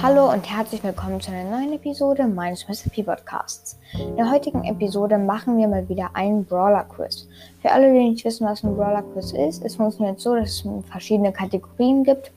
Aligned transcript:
Hallo 0.00 0.30
und 0.30 0.48
herzlich 0.48 0.84
willkommen 0.84 1.20
zu 1.20 1.32
einer 1.32 1.50
neuen 1.50 1.72
Episode 1.72 2.28
meines 2.28 2.68
Mr. 2.68 2.88
P 2.88 3.02
Podcasts. 3.02 3.80
In 3.98 4.14
der 4.14 4.30
heutigen 4.30 4.62
Episode 4.62 5.18
machen 5.18 5.58
wir 5.58 5.66
mal 5.66 5.88
wieder 5.88 6.10
einen 6.14 6.44
Brawler 6.44 6.84
Quiz. 6.84 7.26
Für 7.60 7.72
alle, 7.72 7.92
die 7.92 8.10
nicht 8.10 8.24
wissen, 8.24 8.46
was 8.46 8.62
ein 8.62 8.76
Brawler 8.76 9.02
Quiz 9.02 9.32
ist, 9.32 9.64
es 9.64 9.74
funktioniert 9.74 10.20
so, 10.20 10.36
dass 10.36 10.50
es 10.50 10.68
verschiedene 10.88 11.32
Kategorien 11.32 12.04
gibt. 12.04 12.30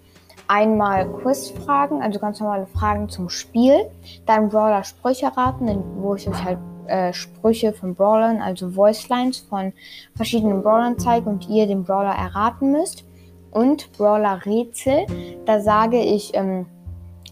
Einmal 0.47 1.07
Quizfragen, 1.21 2.01
also 2.01 2.17
ganz 2.17 2.39
normale 2.39 2.65
Fragen 2.65 3.09
zum 3.09 3.29
Spiel. 3.29 3.91
Dann 4.25 4.49
Brawler 4.49 4.83
Sprüche 4.83 5.27
raten, 5.37 5.83
wo 5.97 6.15
ich 6.15 6.27
euch 6.27 6.43
halt 6.43 6.57
äh, 6.87 7.13
Sprüche 7.13 7.73
von 7.73 7.93
Brawlern, 7.93 8.41
also 8.41 8.75
Voicelines 8.75 9.37
von 9.37 9.71
verschiedenen 10.15 10.63
Brawlern 10.63 10.97
zeige 10.97 11.29
und 11.29 11.47
ihr 11.47 11.67
den 11.67 11.83
Brawler 11.83 12.15
erraten 12.15 12.71
müsst. 12.71 13.05
Und 13.51 13.91
Brawler 13.91 14.43
Rätsel, 14.47 15.05
da 15.45 15.59
sage 15.59 16.01
ich, 16.01 16.33
ähm, 16.33 16.65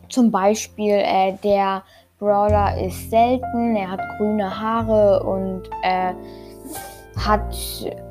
zum 0.09 0.31
Beispiel, 0.31 0.95
äh, 0.95 1.33
der 1.43 1.83
Brawler 2.19 2.77
ist 2.83 3.09
selten, 3.09 3.75
er 3.75 3.91
hat 3.91 4.01
grüne 4.17 4.59
Haare 4.59 5.23
und 5.23 5.69
äh, 5.83 6.13
hat 7.17 7.55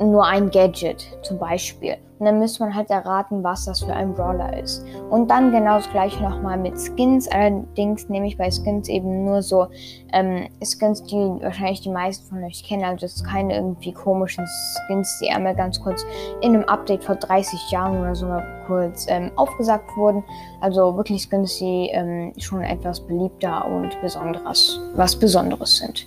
nur 0.00 0.24
ein 0.24 0.50
Gadget, 0.50 1.06
zum 1.22 1.38
Beispiel. 1.38 1.96
Und 2.18 2.26
dann 2.26 2.38
müsste 2.38 2.64
man 2.64 2.74
halt 2.74 2.90
erraten, 2.90 3.44
was 3.44 3.66
das 3.66 3.80
für 3.80 3.92
ein 3.92 4.14
Brawler 4.14 4.58
ist. 4.60 4.84
Und 5.10 5.30
dann 5.30 5.52
genau 5.52 5.76
das 5.76 5.90
gleiche 5.90 6.22
nochmal 6.22 6.58
mit 6.58 6.74
Skins. 6.78 7.28
Allerdings 7.28 8.08
nehme 8.08 8.26
ich 8.26 8.36
bei 8.36 8.50
Skins 8.50 8.88
eben 8.88 9.24
nur 9.24 9.42
so 9.42 9.68
ähm, 10.12 10.48
Skins, 10.62 11.02
die 11.04 11.16
wahrscheinlich 11.16 11.80
die 11.82 11.90
meisten 11.90 12.28
von 12.28 12.42
euch 12.42 12.64
kennen. 12.64 12.84
Also 12.84 13.06
es 13.06 13.22
keine 13.22 13.56
irgendwie 13.56 13.92
komischen 13.92 14.46
Skins, 14.46 15.18
die 15.22 15.30
einmal 15.30 15.54
ganz 15.54 15.80
kurz 15.80 16.04
in 16.40 16.54
einem 16.54 16.64
Update 16.64 17.04
vor 17.04 17.14
30 17.14 17.70
Jahren 17.70 18.00
oder 18.00 18.14
so 18.14 18.26
mal 18.26 18.44
kurz 18.66 19.06
ähm, 19.08 19.30
aufgesagt 19.36 19.96
wurden. 19.96 20.24
Also 20.60 20.96
wirklich 20.96 21.28
Skins, 21.28 21.58
die 21.58 21.90
ähm, 21.92 22.32
schon 22.38 22.62
etwas 22.62 23.00
beliebter 23.00 23.66
und 23.66 24.00
besonderes, 24.00 24.80
was 24.94 25.16
Besonderes 25.16 25.76
sind. 25.76 26.06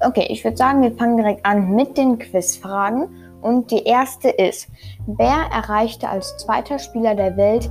Okay, 0.00 0.26
ich 0.28 0.44
würde 0.44 0.56
sagen, 0.56 0.82
wir 0.82 0.92
fangen 0.92 1.16
direkt 1.16 1.44
an 1.46 1.74
mit 1.74 1.96
den 1.96 2.18
Quizfragen. 2.18 3.08
Und 3.42 3.70
die 3.70 3.84
erste 3.84 4.30
ist, 4.30 4.68
wer 5.06 5.46
erreichte 5.52 6.08
als 6.08 6.36
zweiter 6.38 6.78
Spieler 6.78 7.14
der 7.14 7.36
Welt 7.36 7.70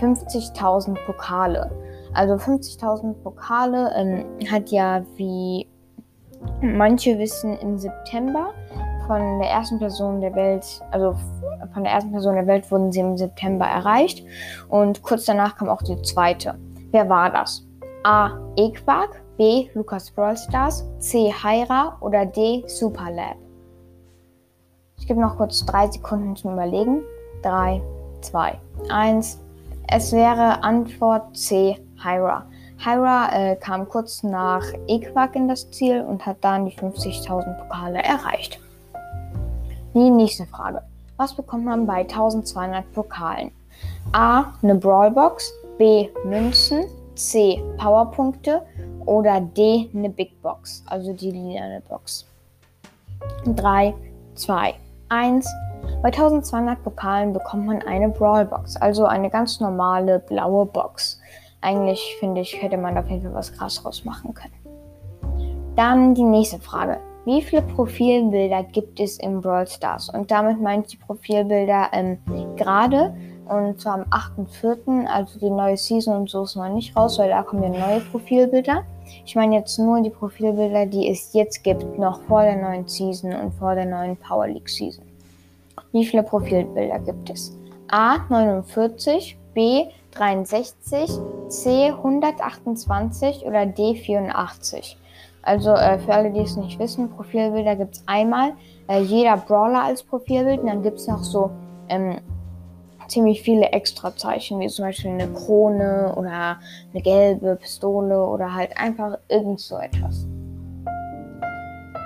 50.000 0.00 0.96
Pokale? 1.06 1.70
Also 2.12 2.34
50.000 2.34 3.14
Pokale 3.22 3.92
ähm, 3.96 4.24
hat 4.50 4.70
ja, 4.70 5.02
wie 5.16 5.66
manche 6.60 7.18
wissen, 7.18 7.58
im 7.58 7.78
September 7.78 8.50
von 9.06 9.38
der 9.38 9.50
ersten 9.50 9.78
Person 9.78 10.20
der 10.20 10.34
Welt, 10.34 10.64
also 10.90 11.14
von 11.72 11.84
der 11.84 11.92
ersten 11.92 12.12
Person 12.12 12.34
der 12.34 12.46
Welt 12.46 12.70
wurden 12.70 12.92
sie 12.92 13.00
im 13.00 13.16
September 13.16 13.66
erreicht 13.66 14.24
und 14.68 15.02
kurz 15.02 15.24
danach 15.24 15.56
kam 15.56 15.68
auch 15.68 15.82
die 15.82 16.00
zweite. 16.02 16.54
Wer 16.90 17.08
war 17.08 17.30
das? 17.30 17.66
A. 18.04 18.38
Equark, 18.56 19.22
B. 19.36 19.68
Lucas 19.74 20.10
Brawl 20.10 20.36
Stars, 20.36 20.84
C. 20.98 21.32
Hyra 21.32 21.96
oder 22.00 22.26
D. 22.26 22.62
Superlab? 22.66 23.43
Ich 25.04 25.08
gebe 25.08 25.20
noch 25.20 25.36
kurz 25.36 25.66
drei 25.66 25.90
Sekunden 25.90 26.34
zum 26.34 26.54
Überlegen. 26.54 27.02
3, 27.42 27.82
2, 28.22 28.58
1. 28.88 29.38
Es 29.86 30.12
wäre 30.12 30.62
Antwort 30.62 31.36
C. 31.36 31.76
Hyra. 32.02 32.46
Hyra 32.78 33.28
äh, 33.34 33.56
kam 33.56 33.86
kurz 33.86 34.22
nach 34.22 34.64
Equark 34.88 35.36
in 35.36 35.46
das 35.46 35.70
Ziel 35.72 36.00
und 36.00 36.24
hat 36.24 36.38
dann 36.40 36.64
die 36.64 36.72
50.000 36.72 37.52
Pokale 37.58 38.02
erreicht. 38.02 38.58
Die 39.92 40.08
nächste 40.08 40.46
Frage. 40.46 40.80
Was 41.18 41.34
bekommt 41.34 41.66
man 41.66 41.86
bei 41.86 42.00
1200 42.00 42.90
Pokalen? 42.94 43.50
A. 44.12 44.54
Eine 44.62 44.76
Brawlbox. 44.76 45.52
B. 45.76 46.08
Münzen. 46.24 46.86
C. 47.14 47.62
Powerpunkte 47.76 48.62
oder 49.04 49.42
D 49.42 49.90
eine 49.92 50.08
Big 50.08 50.40
Box, 50.40 50.82
also 50.86 51.12
die 51.12 51.30
lilane 51.30 51.82
Box. 51.86 52.24
3, 53.44 53.92
2, 54.34 54.74
1. 55.08 55.46
Bei 56.02 56.08
1200 56.08 56.82
Pokalen 56.82 57.32
bekommt 57.32 57.66
man 57.66 57.82
eine 57.82 58.08
Brawl 58.08 58.44
Box, 58.44 58.76
also 58.76 59.04
eine 59.06 59.30
ganz 59.30 59.60
normale 59.60 60.18
blaue 60.18 60.66
Box. 60.66 61.20
Eigentlich 61.60 62.16
finde 62.20 62.42
ich, 62.42 62.60
hätte 62.60 62.76
man 62.76 62.98
auf 62.98 63.08
jeden 63.08 63.22
Fall 63.22 63.34
was 63.34 63.52
krasseres 63.52 64.04
machen 64.04 64.34
können. 64.34 64.54
Dann 65.76 66.14
die 66.14 66.22
nächste 66.22 66.58
Frage. 66.58 66.98
Wie 67.24 67.40
viele 67.40 67.62
Profilbilder 67.62 68.64
gibt 68.64 69.00
es 69.00 69.18
im 69.18 69.40
Brawl 69.40 69.66
Stars? 69.66 70.10
Und 70.10 70.30
damit 70.30 70.60
meint 70.60 70.92
die 70.92 70.98
Profilbilder 70.98 71.88
ähm, 71.92 72.18
gerade 72.56 73.14
und 73.48 73.80
zwar 73.80 73.94
am 73.94 74.02
8.4., 74.04 75.06
also 75.06 75.38
die 75.38 75.50
neue 75.50 75.76
Season 75.76 76.16
und 76.16 76.30
so 76.30 76.44
ist 76.44 76.56
noch 76.56 76.68
nicht 76.68 76.96
raus, 76.96 77.18
weil 77.18 77.28
da 77.28 77.42
kommen 77.42 77.62
ja 77.62 77.68
neue 77.68 78.00
Profilbilder. 78.00 78.84
Ich 79.24 79.36
meine 79.36 79.56
jetzt 79.56 79.78
nur 79.78 80.00
die 80.00 80.10
Profilbilder, 80.10 80.86
die 80.86 81.10
es 81.10 81.32
jetzt 81.32 81.62
gibt, 81.62 81.98
noch 81.98 82.20
vor 82.22 82.42
der 82.42 82.56
neuen 82.56 82.88
Season 82.88 83.34
und 83.34 83.52
vor 83.54 83.74
der 83.74 83.86
neuen 83.86 84.16
Power 84.16 84.48
League 84.48 84.68
Season. 84.68 85.04
Wie 85.92 86.04
viele 86.04 86.22
Profilbilder 86.22 86.98
gibt 87.00 87.30
es? 87.30 87.56
A 87.88 88.18
49, 88.28 89.38
B 89.52 89.84
63, 90.12 91.10
C 91.48 91.90
128 91.90 93.44
oder 93.44 93.66
D 93.66 93.94
84. 93.94 94.96
Also 95.42 95.70
äh, 95.72 95.98
für 95.98 96.14
alle, 96.14 96.30
die 96.30 96.40
es 96.40 96.56
nicht 96.56 96.78
wissen, 96.78 97.10
Profilbilder 97.10 97.76
gibt 97.76 97.96
es 97.96 98.02
einmal 98.06 98.54
äh, 98.88 99.00
jeder 99.00 99.36
Brawler 99.36 99.84
als 99.84 100.02
Profilbild 100.02 100.60
und 100.60 100.66
dann 100.66 100.82
gibt 100.82 100.98
es 100.98 101.06
noch 101.06 101.22
so 101.22 101.50
ähm, 101.88 102.18
ziemlich 103.08 103.42
viele 103.42 103.66
Extrazeichen, 103.66 104.60
wie 104.60 104.68
zum 104.68 104.84
Beispiel 104.84 105.10
eine 105.10 105.28
Krone 105.28 106.14
oder 106.16 106.58
eine 106.92 107.02
gelbe 107.02 107.56
Pistole 107.56 108.24
oder 108.26 108.54
halt 108.54 108.76
einfach 108.76 109.18
irgend 109.28 109.60
so 109.60 109.76
etwas. 109.78 110.26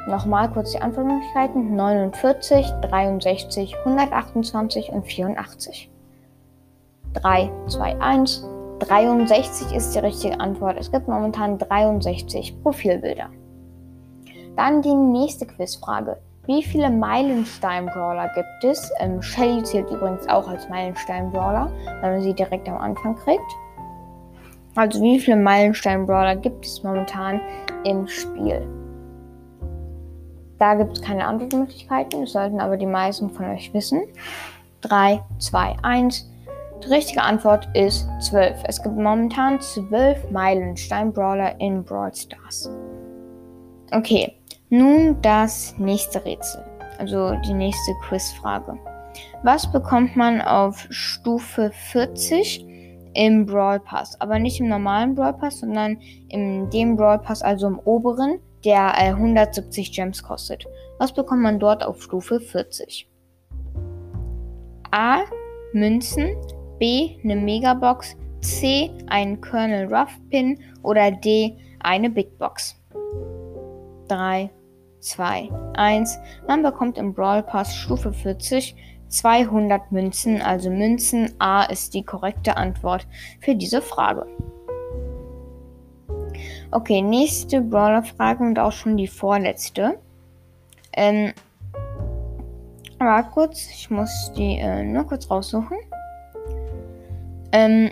Nochmal 0.08 0.50
kurz 0.50 0.72
die 0.72 0.81
Antwortmöglichkeiten: 0.81 1.76
49, 1.76 2.66
63, 2.82 3.76
128 3.84 4.91
und 4.91 5.04
84. 5.04 5.91
3, 7.14 7.50
2, 7.69 8.00
1. 8.00 8.47
63 8.78 9.75
ist 9.75 9.94
die 9.94 9.98
richtige 9.98 10.41
Antwort. 10.41 10.78
Es 10.78 10.91
gibt 10.91 11.08
momentan 11.08 11.58
63 11.58 12.62
Profilbilder. 12.62 13.28
Dann 14.56 14.82
die 14.82 14.94
nächste 14.94 15.47
Quizfrage. 15.47 16.19
Wie 16.48 16.62
viele 16.62 16.88
Meilenstein-Brawler 16.88 18.31
gibt 18.34 18.64
es? 18.64 18.91
Ähm, 19.00 19.20
Shelly 19.20 19.62
zählt 19.64 19.91
übrigens 19.91 20.26
auch 20.31 20.48
als 20.48 20.66
Meilenstein-Brawler, 20.70 21.70
wenn 22.00 22.12
man 22.12 22.22
sie 22.22 22.32
direkt 22.32 22.66
am 22.70 22.78
Anfang 22.78 23.16
kriegt. 23.16 23.53
Also 24.75 25.03
wie 25.03 25.20
viele 25.20 25.37
Meilenstein-Brawler 25.37 26.37
gibt 26.37 26.64
es 26.64 26.82
momentan 26.82 27.42
im 27.84 28.08
Spiel? 28.08 28.66
Da 30.58 30.72
gibt 30.72 30.97
es 30.97 31.03
keine 31.03 31.26
Antwortmöglichkeiten, 31.26 32.22
das 32.22 32.32
sollten 32.32 32.60
aber 32.60 32.78
die 32.78 32.87
meisten 32.87 33.28
von 33.28 33.44
euch 33.50 33.75
wissen. 33.75 34.04
3, 34.81 35.22
2, 35.38 35.76
1. 35.82 36.31
Die 36.82 36.88
richtige 36.88 37.20
Antwort 37.20 37.69
ist 37.75 38.08
12. 38.22 38.62
Es 38.64 38.82
gibt 38.82 38.97
momentan 38.97 39.60
12 39.60 40.31
Meilenstein-Brawler 40.31 41.60
in 41.60 41.84
Brawl 41.84 42.14
Stars. 42.14 42.70
Okay, 43.92 44.38
nun 44.70 45.20
das 45.22 45.74
nächste 45.78 46.24
Rätsel, 46.24 46.64
also 46.98 47.34
die 47.46 47.54
nächste 47.54 47.92
Quizfrage. 48.02 48.78
Was 49.42 49.70
bekommt 49.70 50.16
man 50.16 50.40
auf 50.40 50.86
Stufe 50.90 51.70
40 51.72 52.66
im 53.14 53.46
Brawl 53.46 53.80
Pass? 53.80 54.20
Aber 54.20 54.38
nicht 54.38 54.60
im 54.60 54.68
normalen 54.68 55.14
Brawl 55.14 55.34
Pass, 55.34 55.60
sondern 55.60 55.98
in 56.28 56.68
dem 56.70 56.96
Brawl 56.96 57.18
Pass, 57.18 57.42
also 57.42 57.66
im 57.66 57.78
oberen, 57.80 58.40
der 58.64 58.92
äh, 58.96 59.10
170 59.10 59.92
Gems 59.92 60.22
kostet. 60.22 60.66
Was 60.98 61.12
bekommt 61.12 61.42
man 61.42 61.58
dort 61.58 61.84
auf 61.84 62.02
Stufe 62.02 62.40
40? 62.40 63.08
A. 64.90 65.20
Münzen. 65.72 66.37
B. 66.78 67.16
Eine 67.22 67.37
Megabox. 67.37 68.16
C. 68.40 68.90
Ein 69.06 69.40
Colonel 69.40 69.93
Ruff 69.93 70.10
Pin. 70.31 70.58
Oder 70.82 71.10
D. 71.10 71.56
Eine 71.81 72.10
Big 72.10 72.37
Box. 72.38 72.75
3, 74.08 74.50
2, 75.00 75.50
1. 75.74 76.18
Man 76.46 76.62
bekommt 76.62 76.98
im 76.98 77.14
Brawl 77.14 77.42
Pass 77.42 77.74
Stufe 77.74 78.12
40 78.12 78.74
200 79.08 79.90
Münzen, 79.90 80.42
also 80.42 80.70
Münzen 80.70 81.32
A 81.38 81.64
ist 81.64 81.94
die 81.94 82.04
korrekte 82.04 82.56
Antwort 82.56 83.06
für 83.40 83.54
diese 83.54 83.80
Frage. 83.80 84.26
Okay, 86.70 87.00
nächste 87.00 87.62
Brawler-Frage 87.62 88.44
und 88.44 88.58
auch 88.58 88.72
schon 88.72 88.96
die 88.96 89.06
vorletzte. 89.06 89.98
Ähm, 90.92 91.32
warte 92.98 93.30
kurz, 93.30 93.68
ich 93.70 93.88
muss 93.90 94.32
die 94.36 94.58
äh, 94.58 94.82
nur 94.82 95.04
kurz 95.04 95.30
raussuchen. 95.30 95.78
Ähm, 97.52 97.90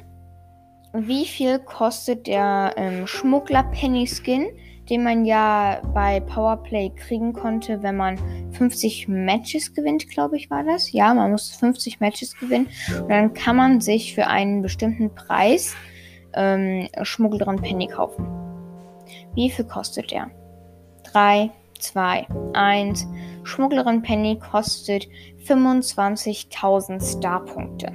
wie 0.93 1.25
viel 1.25 1.59
kostet 1.59 2.27
der 2.27 2.75
ähm, 2.77 3.07
Schmuggler 3.07 3.65
Penny 3.65 4.07
Skin? 4.07 4.49
Den 4.89 5.03
man 5.03 5.25
ja 5.25 5.81
bei 5.95 6.21
Powerplay 6.21 6.91
kriegen 6.91 7.33
konnte, 7.33 7.83
wenn 7.83 7.97
man 7.97 8.19
50 8.53 9.09
Matches 9.09 9.75
gewinnt, 9.75 10.09
glaube 10.09 10.37
ich, 10.37 10.51
war 10.51 10.65
das. 10.65 10.93
Ja, 10.93 11.13
man 11.15 11.31
muss 11.31 11.51
50 11.51 12.01
Matches 12.01 12.37
gewinnen 12.37 12.69
und 13.01 13.09
dann 13.09 13.35
kann 13.35 13.57
man 13.57 13.81
sich 13.81 14.15
für 14.15 14.27
einen 14.27 14.63
bestimmten 14.63 15.15
Preis 15.15 15.75
ähm, 16.35 16.89
Schmugglerin 17.03 17.57
Penny 17.57 17.89
kaufen. 17.89 18.27
Wie 19.35 19.51
viel 19.51 19.65
kostet 19.65 20.13
er? 20.13 20.31
3, 21.05 21.51
2, 21.79 22.27
1. 22.55 23.07
Schmugglerin 23.45 24.03
Penny 24.03 24.39
kostet 24.39 25.09
25.000 25.45 27.19
Starpunkte. 27.19 27.93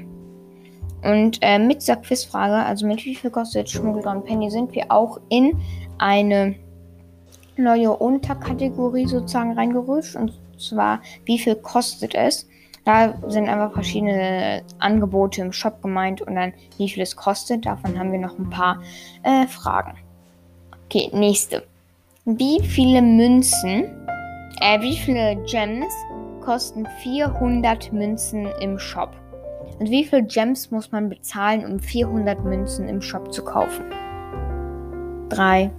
Und 1.03 1.39
äh, 1.41 1.57
mit 1.57 1.81
dieser 1.81 1.97
Quizfrage, 1.97 2.55
also 2.65 2.85
mit 2.85 3.03
wie 3.05 3.15
viel 3.15 3.31
kostet 3.31 3.69
Schmugglerin 3.69 4.23
Penny, 4.23 4.51
sind 4.51 4.73
wir 4.73 4.91
auch 4.91 5.19
in 5.29 5.59
eine 5.97 6.55
neue 7.57 7.91
Unterkategorie 7.91 9.07
sozusagen 9.07 9.53
reingerutscht. 9.53 10.15
Und 10.15 10.33
zwar, 10.57 11.01
wie 11.25 11.39
viel 11.39 11.55
kostet 11.55 12.15
es? 12.15 12.47
Da 12.83 13.13
sind 13.27 13.47
einfach 13.47 13.73
verschiedene 13.73 14.63
Angebote 14.79 15.41
im 15.41 15.53
Shop 15.53 15.81
gemeint 15.81 16.21
und 16.21 16.35
dann, 16.35 16.53
wie 16.77 16.89
viel 16.89 17.03
es 17.03 17.15
kostet. 17.15 17.65
Davon 17.65 17.97
haben 17.97 18.11
wir 18.11 18.19
noch 18.19 18.37
ein 18.39 18.49
paar 18.49 18.81
äh, 19.23 19.45
Fragen. 19.45 19.97
Okay, 20.85 21.09
nächste. 21.13 21.63
Wie 22.25 22.61
viele 22.61 23.01
Münzen, 23.01 23.85
äh, 24.61 24.81
wie 24.81 24.97
viele 24.97 25.37
Gems 25.45 25.93
kosten 26.41 26.87
400 27.03 27.93
Münzen 27.93 28.47
im 28.59 28.79
Shop? 28.79 29.11
Und 29.79 29.89
wie 29.89 30.03
viele 30.03 30.23
Gems 30.23 30.69
muss 30.71 30.91
man 30.91 31.09
bezahlen, 31.09 31.65
um 31.65 31.79
400 31.79 32.43
Münzen 32.43 32.87
im 32.89 33.01
Shop 33.01 33.31
zu 33.31 33.43
kaufen? 33.43 33.85
3, 35.29 35.71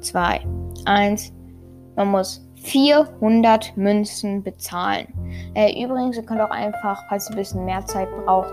2, 0.00 0.40
1. 0.86 1.32
Man 1.96 2.10
muss 2.10 2.46
400 2.62 3.76
Münzen 3.76 4.42
bezahlen. 4.42 5.06
Äh, 5.54 5.82
übrigens, 5.82 6.16
ihr 6.16 6.22
könnt 6.24 6.40
auch 6.40 6.50
einfach, 6.50 7.02
falls 7.08 7.28
ihr 7.28 7.34
ein 7.34 7.38
bisschen 7.38 7.64
mehr 7.64 7.84
Zeit 7.86 8.08
braucht, 8.24 8.52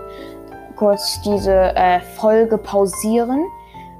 kurz 0.76 1.20
diese 1.22 1.74
äh, 1.74 2.00
Folge 2.00 2.58
pausieren, 2.58 3.44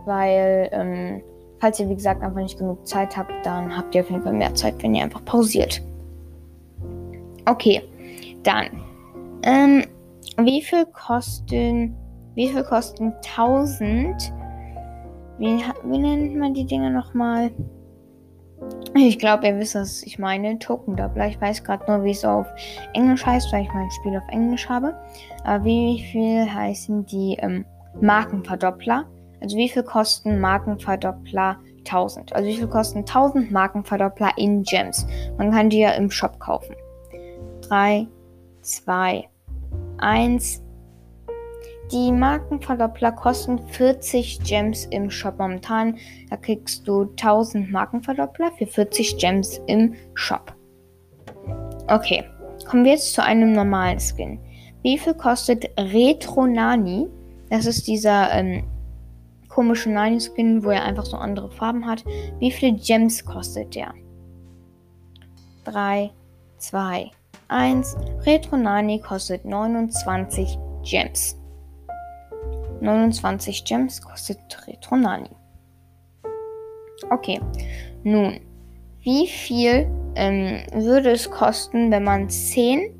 weil 0.04 0.68
ähm, 0.72 1.22
falls 1.58 1.80
ihr 1.80 1.88
wie 1.88 1.94
gesagt 1.94 2.22
einfach 2.22 2.40
nicht 2.40 2.58
genug 2.58 2.86
Zeit 2.86 3.16
habt, 3.16 3.32
dann 3.44 3.76
habt 3.76 3.94
ihr 3.94 4.02
auf 4.02 4.10
jeden 4.10 4.22
Fall 4.22 4.32
mehr 4.32 4.54
Zeit, 4.54 4.82
wenn 4.82 4.94
ihr 4.94 5.04
einfach 5.04 5.24
pausiert. 5.24 5.82
Okay, 7.46 7.82
dann 8.42 8.66
ähm, 9.42 9.84
wie 10.38 10.62
viel 10.62 10.84
kosten 10.86 11.96
wie 12.34 12.48
viel 12.48 12.64
kosten 12.64 13.14
1000 13.36 14.32
wie, 15.38 15.62
wie 15.84 15.98
nennt 15.98 16.36
man 16.36 16.54
die 16.54 16.66
Dinge 16.66 16.90
nochmal? 16.90 17.50
Ich 18.98 19.18
glaube, 19.18 19.46
ihr 19.46 19.58
wisst, 19.58 19.74
was 19.74 20.02
ich 20.02 20.18
meine. 20.18 20.58
Token 20.58 20.96
Doppler. 20.96 21.28
Ich 21.28 21.40
weiß 21.40 21.62
gerade 21.64 21.84
nur, 21.86 22.04
wie 22.04 22.12
es 22.12 22.24
auf 22.24 22.46
Englisch 22.94 23.26
heißt, 23.26 23.52
weil 23.52 23.64
ich 23.64 23.72
mein 23.72 23.90
Spiel 23.90 24.16
auf 24.16 24.28
Englisch 24.30 24.68
habe. 24.68 24.94
Aber 25.44 25.64
wie 25.64 26.02
viel 26.10 26.50
heißen 26.50 27.04
die 27.04 27.36
ähm, 27.40 27.64
Markenverdoppler? 28.00 29.04
Also 29.40 29.56
wie 29.56 29.68
viel 29.68 29.82
kosten 29.82 30.40
Markenverdoppler 30.40 31.58
1000? 31.80 32.32
Also 32.34 32.48
wie 32.48 32.56
viel 32.56 32.68
kosten 32.68 33.00
1000 33.00 33.50
Markenverdoppler 33.50 34.32
in 34.38 34.62
Gems? 34.62 35.06
Man 35.36 35.50
kann 35.50 35.68
die 35.68 35.80
ja 35.80 35.90
im 35.90 36.10
Shop 36.10 36.38
kaufen. 36.40 36.74
3, 37.68 38.06
2, 38.62 39.28
1. 39.98 40.62
Die 41.92 42.10
Markenverdoppler 42.10 43.12
kosten 43.12 43.60
40 43.68 44.40
Gems 44.42 44.86
im 44.86 45.08
Shop 45.08 45.38
momentan. 45.38 45.96
Da 46.30 46.36
kriegst 46.36 46.88
du 46.88 47.02
1000 47.02 47.70
Markenverdoppler 47.70 48.50
für 48.58 48.66
40 48.66 49.18
Gems 49.18 49.60
im 49.68 49.94
Shop. 50.14 50.52
Okay, 51.86 52.24
kommen 52.68 52.84
wir 52.84 52.92
jetzt 52.92 53.14
zu 53.14 53.22
einem 53.22 53.52
normalen 53.52 54.00
Skin. 54.00 54.40
Wie 54.82 54.98
viel 54.98 55.14
kostet 55.14 55.70
Retro 55.78 56.46
Nani? 56.46 57.06
Das 57.50 57.66
ist 57.66 57.86
dieser 57.86 58.32
ähm, 58.32 58.64
komische 59.48 59.90
Nani 59.90 60.20
Skin, 60.20 60.64
wo 60.64 60.70
er 60.70 60.82
einfach 60.82 61.06
so 61.06 61.16
andere 61.16 61.50
Farben 61.52 61.86
hat. 61.86 62.04
Wie 62.40 62.50
viele 62.50 62.76
Gems 62.76 63.24
kostet 63.24 63.76
der? 63.76 63.94
3, 65.64 66.10
2, 66.58 67.10
1. 67.46 67.96
Retro 68.26 68.56
Nani 68.56 69.00
kostet 69.00 69.44
29 69.44 70.58
Gems. 70.82 71.36
29 72.80 73.64
Gems 73.64 74.02
kostet 74.02 74.38
Retronani. 74.66 75.30
Okay, 77.10 77.40
nun, 78.02 78.40
wie 79.02 79.26
viel 79.26 79.86
ähm, 80.14 80.62
würde 80.72 81.10
es 81.10 81.30
kosten, 81.30 81.90
wenn 81.90 82.04
man 82.04 82.28
10 82.28 82.94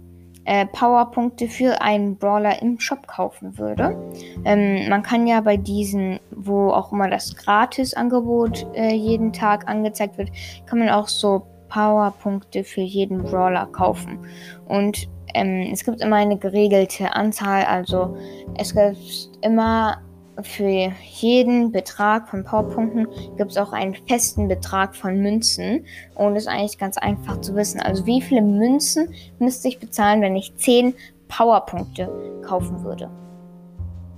äh, 0.45 0.67
Powerpunkte 0.67 1.49
für 1.49 1.81
einen 1.81 2.17
Brawler 2.17 2.63
im 2.63 2.79
Shop 2.79 3.07
kaufen 3.07 3.59
würde? 3.59 3.97
Ähm, 4.45 4.89
man 4.89 5.03
kann 5.03 5.27
ja 5.27 5.41
bei 5.41 5.57
diesen, 5.57 6.21
wo 6.31 6.71
auch 6.71 6.93
immer 6.93 7.11
das 7.11 7.35
Gratis-Angebot 7.37 8.67
äh, 8.75 8.95
jeden 8.95 9.33
Tag 9.33 9.69
angezeigt 9.69 10.19
wird, 10.19 10.31
kann 10.67 10.79
man 10.79 10.91
auch 10.91 11.09
so 11.09 11.47
Powerpunkte 11.69 12.63
für 12.63 12.83
jeden 12.83 13.23
Brawler 13.25 13.67
kaufen. 13.67 14.27
Und 14.67 15.09
ähm, 15.37 15.71
es 15.73 15.85
gibt 15.85 16.01
immer 16.01 16.17
eine 16.17 16.39
geregelte 16.39 17.15
Anzahl, 17.15 17.65
also 17.65 18.17
es 18.57 18.75
gibt 18.75 19.31
immer 19.43 19.99
für 20.43 20.93
jeden 21.03 21.73
Betrag 21.73 22.29
von 22.29 22.45
Powerpunkten 22.45 23.09
gibt 23.37 23.53
es 23.53 23.57
auch 23.57 23.73
einen 23.73 23.95
festen 23.95 24.49
Betrag 24.49 24.95
von 24.95 25.19
Münzen. 25.21 25.87
Und 26.15 26.35
das 26.35 26.45
ist 26.45 26.49
eigentlich 26.49 26.79
ganz 26.79 26.99
einfach 26.99 27.41
zu 27.41 27.55
wissen. 27.55 27.81
Also 27.81 28.05
wie 28.07 28.21
viele 28.21 28.43
Münzen 28.43 29.15
müsste 29.39 29.69
ich 29.69 29.79
bezahlen, 29.79 30.21
wenn 30.21 30.37
ich 30.37 30.55
10 30.57 30.95
Powerpunkte 31.29 32.41
kaufen 32.47 32.85
würde? 32.85 33.11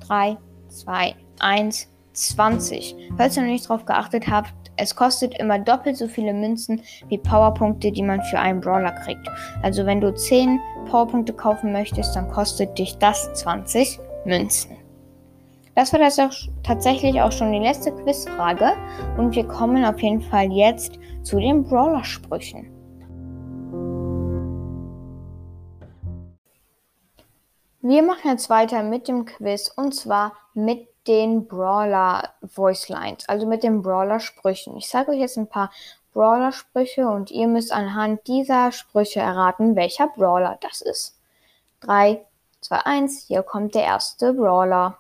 3, 0.08 0.36
2, 0.68 1.14
1, 1.38 1.88
20. 2.12 2.96
Falls 3.16 3.36
ihr 3.36 3.42
noch 3.42 3.50
nicht 3.50 3.68
drauf 3.68 3.84
geachtet 3.84 4.26
habt, 4.26 4.52
es 4.78 4.94
kostet 4.94 5.38
immer 5.38 5.58
doppelt 5.58 5.96
so 5.96 6.06
viele 6.06 6.32
Münzen 6.32 6.80
wie 7.08 7.19
Powerpunkte, 7.19 7.90
die 7.92 8.02
man 8.02 8.22
für 8.22 8.38
einen 8.38 8.60
Brawler 8.60 8.92
kriegt. 8.92 9.28
Also 9.62 9.84
wenn 9.84 10.00
du 10.00 10.14
10 10.14 10.58
Powerpunkte 10.88 11.32
kaufen 11.32 11.72
möchtest, 11.72 12.14
dann 12.16 12.30
kostet 12.30 12.78
dich 12.78 12.96
das 12.98 13.32
20 13.34 13.98
Münzen. 14.25 14.76
Das 15.75 15.92
war 15.92 16.00
das 16.00 16.19
auch 16.19 16.32
tatsächlich 16.62 17.20
auch 17.20 17.30
schon 17.30 17.52
die 17.52 17.60
letzte 17.60 17.92
Quizfrage 17.92 18.72
und 19.16 19.34
wir 19.34 19.46
kommen 19.46 19.84
auf 19.84 20.00
jeden 20.00 20.22
Fall 20.22 20.50
jetzt 20.50 20.98
zu 21.22 21.38
den 21.38 21.62
Brawler-Sprüchen. 21.64 22.72
Wir 27.80 28.02
machen 28.02 28.30
jetzt 28.30 28.50
weiter 28.50 28.82
mit 28.82 29.06
dem 29.06 29.25
Quiz 29.25 29.72
und 29.76 29.94
zwar 29.94 30.32
mit 30.52 30.88
den 31.07 31.47
Brawler 31.47 32.35
Voice 32.43 32.88
Lines, 32.88 33.28
also 33.28 33.47
mit 33.47 33.62
den 33.62 33.83
Brawler 33.83 34.21
Sprüchen. 34.21 34.76
Ich 34.76 34.88
sage 34.88 35.12
euch 35.12 35.19
jetzt 35.19 35.38
ein 35.38 35.49
paar 35.49 35.71
Brawler 36.12 36.52
Sprüche 36.52 37.09
und 37.09 37.31
ihr 37.31 37.47
müsst 37.47 37.73
anhand 37.73 38.26
dieser 38.26 38.73
Sprüche 38.73 39.21
erraten, 39.21 39.76
welcher 39.76 40.09
Brawler 40.09 40.59
das 40.61 40.81
ist. 40.81 41.17
3, 41.81 42.25
2, 42.61 42.76
1, 42.76 43.26
hier 43.28 43.43
kommt 43.43 43.75
der 43.75 43.85
erste 43.85 44.33
Brawler. 44.33 44.99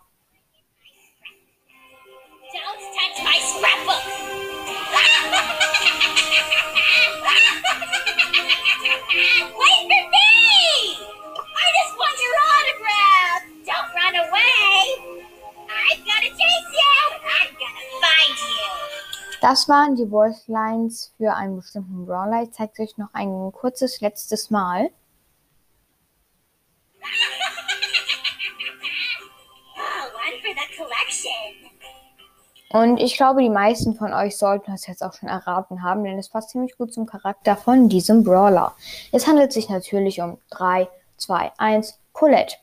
Wait 9.10 9.82
for 9.88 10.04
me! 10.10 10.94
I 11.54 11.66
just 11.78 11.94
want 11.98 12.16
your 12.22 12.36
autograph! 12.54 13.42
Don't 13.66 13.90
run 13.94 14.14
away! 14.14 14.77
Das 19.40 19.68
waren 19.68 19.94
die 19.94 20.06
Voice 20.06 20.48
Lines 20.48 21.12
für 21.16 21.32
einen 21.32 21.56
bestimmten 21.56 22.06
Brawler. 22.06 22.42
Ich 22.42 22.52
zeige 22.52 22.82
euch 22.82 22.98
noch 22.98 23.08
ein 23.12 23.52
kurzes 23.52 24.00
letztes 24.00 24.50
Mal. 24.50 24.90
Und 32.70 32.98
ich 32.98 33.16
glaube, 33.16 33.40
die 33.40 33.48
meisten 33.48 33.94
von 33.94 34.12
euch 34.12 34.36
sollten 34.36 34.70
das 34.70 34.86
jetzt 34.86 35.02
auch 35.02 35.14
schon 35.14 35.28
erraten 35.28 35.82
haben, 35.82 36.04
denn 36.04 36.18
es 36.18 36.28
passt 36.28 36.50
ziemlich 36.50 36.76
gut 36.76 36.92
zum 36.92 37.06
Charakter 37.06 37.56
von 37.56 37.88
diesem 37.88 38.24
Brawler. 38.24 38.74
Es 39.12 39.26
handelt 39.26 39.52
sich 39.52 39.70
natürlich 39.70 40.20
um 40.20 40.38
3, 40.50 40.88
2, 41.16 41.52
1, 41.56 41.98
Colette. 42.12 42.56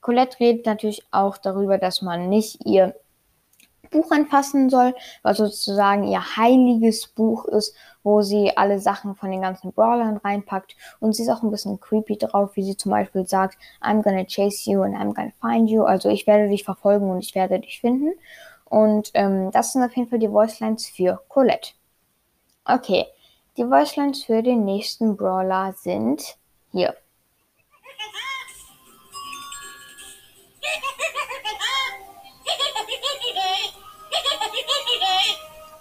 Colette 0.00 0.40
redet 0.40 0.66
natürlich 0.66 1.04
auch 1.10 1.38
darüber, 1.38 1.78
dass 1.78 2.02
man 2.02 2.28
nicht 2.28 2.64
ihr 2.64 2.94
Buch 3.90 4.10
anfassen 4.10 4.70
soll, 4.70 4.94
was 5.22 5.38
sozusagen 5.38 6.04
ihr 6.04 6.36
heiliges 6.36 7.08
Buch 7.08 7.44
ist, 7.46 7.74
wo 8.02 8.22
sie 8.22 8.56
alle 8.56 8.78
Sachen 8.78 9.14
von 9.16 9.30
den 9.30 9.42
ganzen 9.42 9.72
Brawlern 9.72 10.16
reinpackt. 10.18 10.76
Und 11.00 11.14
sie 11.14 11.24
ist 11.24 11.28
auch 11.28 11.42
ein 11.42 11.50
bisschen 11.50 11.80
creepy 11.80 12.16
drauf, 12.16 12.54
wie 12.54 12.62
sie 12.62 12.76
zum 12.76 12.92
Beispiel 12.92 13.26
sagt, 13.26 13.58
I'm 13.82 14.02
gonna 14.02 14.24
chase 14.24 14.70
you 14.70 14.82
and 14.82 14.94
I'm 14.94 15.12
gonna 15.14 15.32
find 15.40 15.68
you. 15.68 15.82
Also 15.84 16.08
ich 16.08 16.26
werde 16.26 16.48
dich 16.48 16.64
verfolgen 16.64 17.10
und 17.10 17.20
ich 17.20 17.34
werde 17.34 17.58
dich 17.58 17.80
finden. 17.80 18.12
Und 18.64 19.10
ähm, 19.14 19.50
das 19.50 19.72
sind 19.72 19.82
auf 19.82 19.96
jeden 19.96 20.08
Fall 20.08 20.20
die 20.20 20.30
Voicelines 20.30 20.86
für 20.86 21.20
Colette. 21.28 21.72
Okay, 22.64 23.06
die 23.56 23.64
Voicelines 23.64 24.24
für 24.24 24.42
den 24.42 24.64
nächsten 24.64 25.16
Brawler 25.16 25.72
sind 25.72 26.36
hier. 26.70 26.94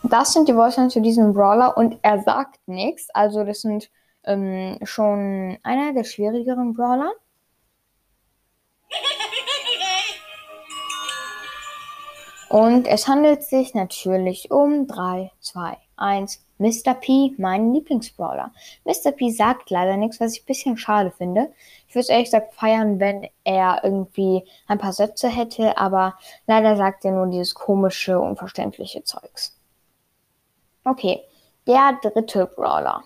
Das 0.10 0.34
sind 0.34 0.48
die 0.48 0.56
Voicelines 0.56 0.94
zu 0.94 1.02
diesem 1.02 1.34
Brawler 1.34 1.78
und 1.78 2.00
er 2.02 2.20
sagt 2.24 2.60
nichts. 2.68 3.10
Also 3.12 3.44
das 3.44 3.62
sind 3.62 3.92
ähm, 4.24 4.80
schon 4.84 5.60
einer 5.62 5.94
der 5.94 6.04
schwierigeren 6.04 6.74
Brawler. 6.74 7.12
Und 12.50 12.88
es 12.88 13.08
handelt 13.08 13.44
sich 13.44 13.76
natürlich 13.76 14.50
um 14.50 14.88
3, 14.88 15.32
2, 15.40 15.78
1. 15.98 16.44
Mr. 16.58 16.96
P, 16.96 17.36
mein 17.38 17.72
Lieblingsbrawler. 17.72 18.52
Mr. 18.86 19.12
P 19.12 19.30
sagt 19.30 19.70
leider 19.70 19.96
nichts, 19.96 20.20
was 20.20 20.34
ich 20.34 20.42
ein 20.42 20.48
bisschen 20.48 20.78
schade 20.78 21.12
finde. 21.12 21.54
Ich 21.88 21.94
würde 21.94 22.02
es 22.02 22.10
ehrlich 22.10 22.26
gesagt 22.26 22.56
feiern, 22.56 23.00
wenn 23.00 23.28
er 23.44 23.82
irgendwie 23.84 24.44
ein 24.66 24.80
paar 24.80 24.94
Sätze 24.94 25.30
hätte, 25.30 25.78
aber 25.78 26.18
leider 26.48 26.76
sagt 26.76 27.06
er 27.06 27.12
nur 27.12 27.28
dieses 27.28 27.54
komische, 27.54 28.20
unverständliche 28.20 29.04
Zeugs. 29.04 29.59
Okay, 30.90 31.22
der 31.68 32.00
dritte 32.02 32.48
Brawler. 32.48 33.04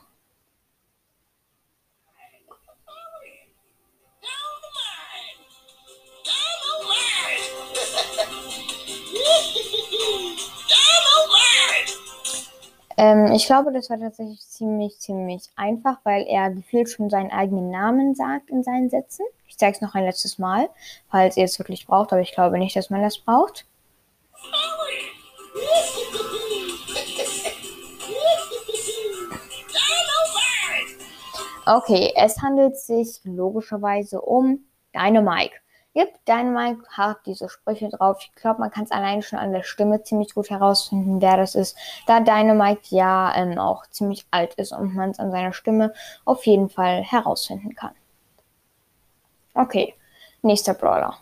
Ähm, 12.96 13.34
ich 13.34 13.48
glaube, 13.48 13.74
das 13.74 13.90
war 13.90 14.00
tatsächlich 14.00 14.40
ziemlich, 14.48 14.98
ziemlich 15.00 15.50
einfach, 15.58 15.98
weil 16.06 16.26
er 16.30 16.52
gefühlt 16.52 16.90
schon 16.90 17.10
seinen 17.10 17.32
eigenen 17.32 17.70
Namen 17.70 18.16
sagt 18.16 18.50
in 18.50 18.64
seinen 18.64 18.90
Sätzen. 18.90 19.26
Ich 19.50 19.58
zeige 19.58 19.76
es 19.76 19.82
noch 19.82 19.94
ein 19.94 20.06
letztes 20.06 20.38
Mal, 20.40 20.70
falls 21.10 21.36
ihr 21.36 21.44
es 21.44 21.60
wirklich 21.60 21.86
braucht, 21.86 22.14
aber 22.14 22.22
ich 22.22 22.32
glaube 22.32 22.60
nicht, 22.60 22.78
dass 22.78 22.90
man 22.90 23.02
das 23.02 23.18
braucht. 23.18 23.66
Okay, 31.66 32.12
es 32.16 32.42
handelt 32.42 32.78
sich 32.78 33.22
logischerweise 33.24 34.22
um 34.22 34.66
Dynamike. 34.94 35.56
Yep, 35.96 36.26
Dynamite 36.28 36.84
hat 36.90 37.20
diese 37.26 37.48
Sprüche 37.48 37.88
drauf. 37.88 38.18
Ich 38.20 38.34
glaube, 38.34 38.60
man 38.60 38.72
kann 38.72 38.84
es 38.84 38.92
allein 38.92 39.22
schon 39.22 39.40
an 39.40 39.54
der 39.54 39.64
Stimme 39.64 40.04
ziemlich 40.04 40.34
gut 40.34 40.50
herausfinden, 40.50 41.22
wer 41.22 41.38
das 41.38 41.56
ist. 41.56 41.78
Da 42.08 42.20
Dynamite 42.20 42.82
ja 42.90 43.34
ähm, 43.36 43.58
auch 43.60 43.86
ziemlich 43.88 44.26
alt 44.32 44.56
ist 44.56 44.74
und 44.74 44.94
man 44.94 45.12
es 45.12 45.20
an 45.20 45.32
seiner 45.32 45.54
Stimme 45.54 45.94
auf 46.26 46.46
jeden 46.46 46.70
Fall 46.70 47.04
herausfinden 47.04 47.76
kann. 47.76 47.94
Okay, 49.54 49.94
nächster 50.42 50.74
Brawler. 50.74 51.18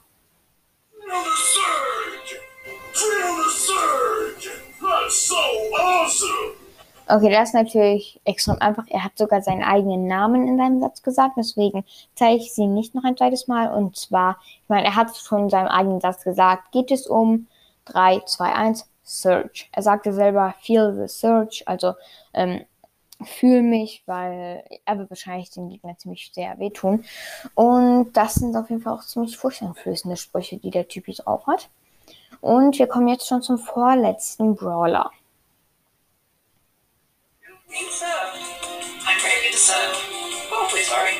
That's 4.81 5.27
so 5.27 5.35
awesome! 5.35 6.60
Okay, 7.13 7.29
das 7.29 7.49
ist 7.49 7.55
natürlich 7.55 8.21
extrem 8.23 8.61
einfach. 8.61 8.85
Er 8.87 9.03
hat 9.03 9.17
sogar 9.17 9.41
seinen 9.41 9.63
eigenen 9.63 10.07
Namen 10.07 10.47
in 10.47 10.57
seinem 10.57 10.79
Satz 10.79 11.01
gesagt, 11.03 11.33
deswegen 11.35 11.83
zeige 12.15 12.37
ich 12.37 12.53
sie 12.53 12.67
nicht 12.67 12.95
noch 12.95 13.03
ein 13.03 13.17
zweites 13.17 13.49
Mal. 13.49 13.69
Und 13.69 13.97
zwar, 13.97 14.37
ich 14.63 14.69
meine, 14.69 14.85
er 14.85 14.95
hat 14.95 15.13
schon 15.17 15.43
in 15.43 15.49
seinem 15.49 15.67
eigenen 15.67 15.99
Satz 15.99 16.23
gesagt, 16.23 16.71
geht 16.71 16.89
es 16.89 17.07
um 17.07 17.47
3, 17.83 18.21
2, 18.25 18.53
1, 18.53 18.89
Search. 19.03 19.69
Er 19.73 19.83
sagte 19.83 20.13
selber, 20.13 20.55
feel 20.61 20.95
the 20.95 21.13
search, 21.13 21.63
also 21.65 21.95
ähm, 22.33 22.61
fühl 23.21 23.61
mich, 23.61 24.03
weil 24.05 24.63
er 24.85 24.97
wird 24.97 25.09
wahrscheinlich 25.09 25.49
den 25.49 25.67
Gegner 25.67 25.97
ziemlich 25.97 26.31
sehr 26.33 26.57
wehtun. 26.59 27.03
Und 27.55 28.13
das 28.13 28.35
sind 28.35 28.55
auf 28.55 28.69
jeden 28.69 28.83
Fall 28.83 28.93
auch 28.93 29.03
ziemlich 29.03 29.37
furchteinflößende 29.37 30.15
Sprüche, 30.15 30.59
die 30.59 30.71
der 30.71 30.87
Typ 30.87 31.07
drauf 31.07 31.45
hat. 31.45 31.67
Und 32.39 32.79
wir 32.79 32.87
kommen 32.87 33.09
jetzt 33.09 33.27
schon 33.27 33.41
zum 33.41 33.57
vorletzten 33.57 34.55
Brawler. 34.55 35.11
So, 37.71 38.05
I'm 38.05 39.23
ready 39.23 39.49
to 39.49 39.57
serve. 39.57 39.95
Oh, 40.51 40.67
please 40.69 40.89
hurry. 40.89 41.13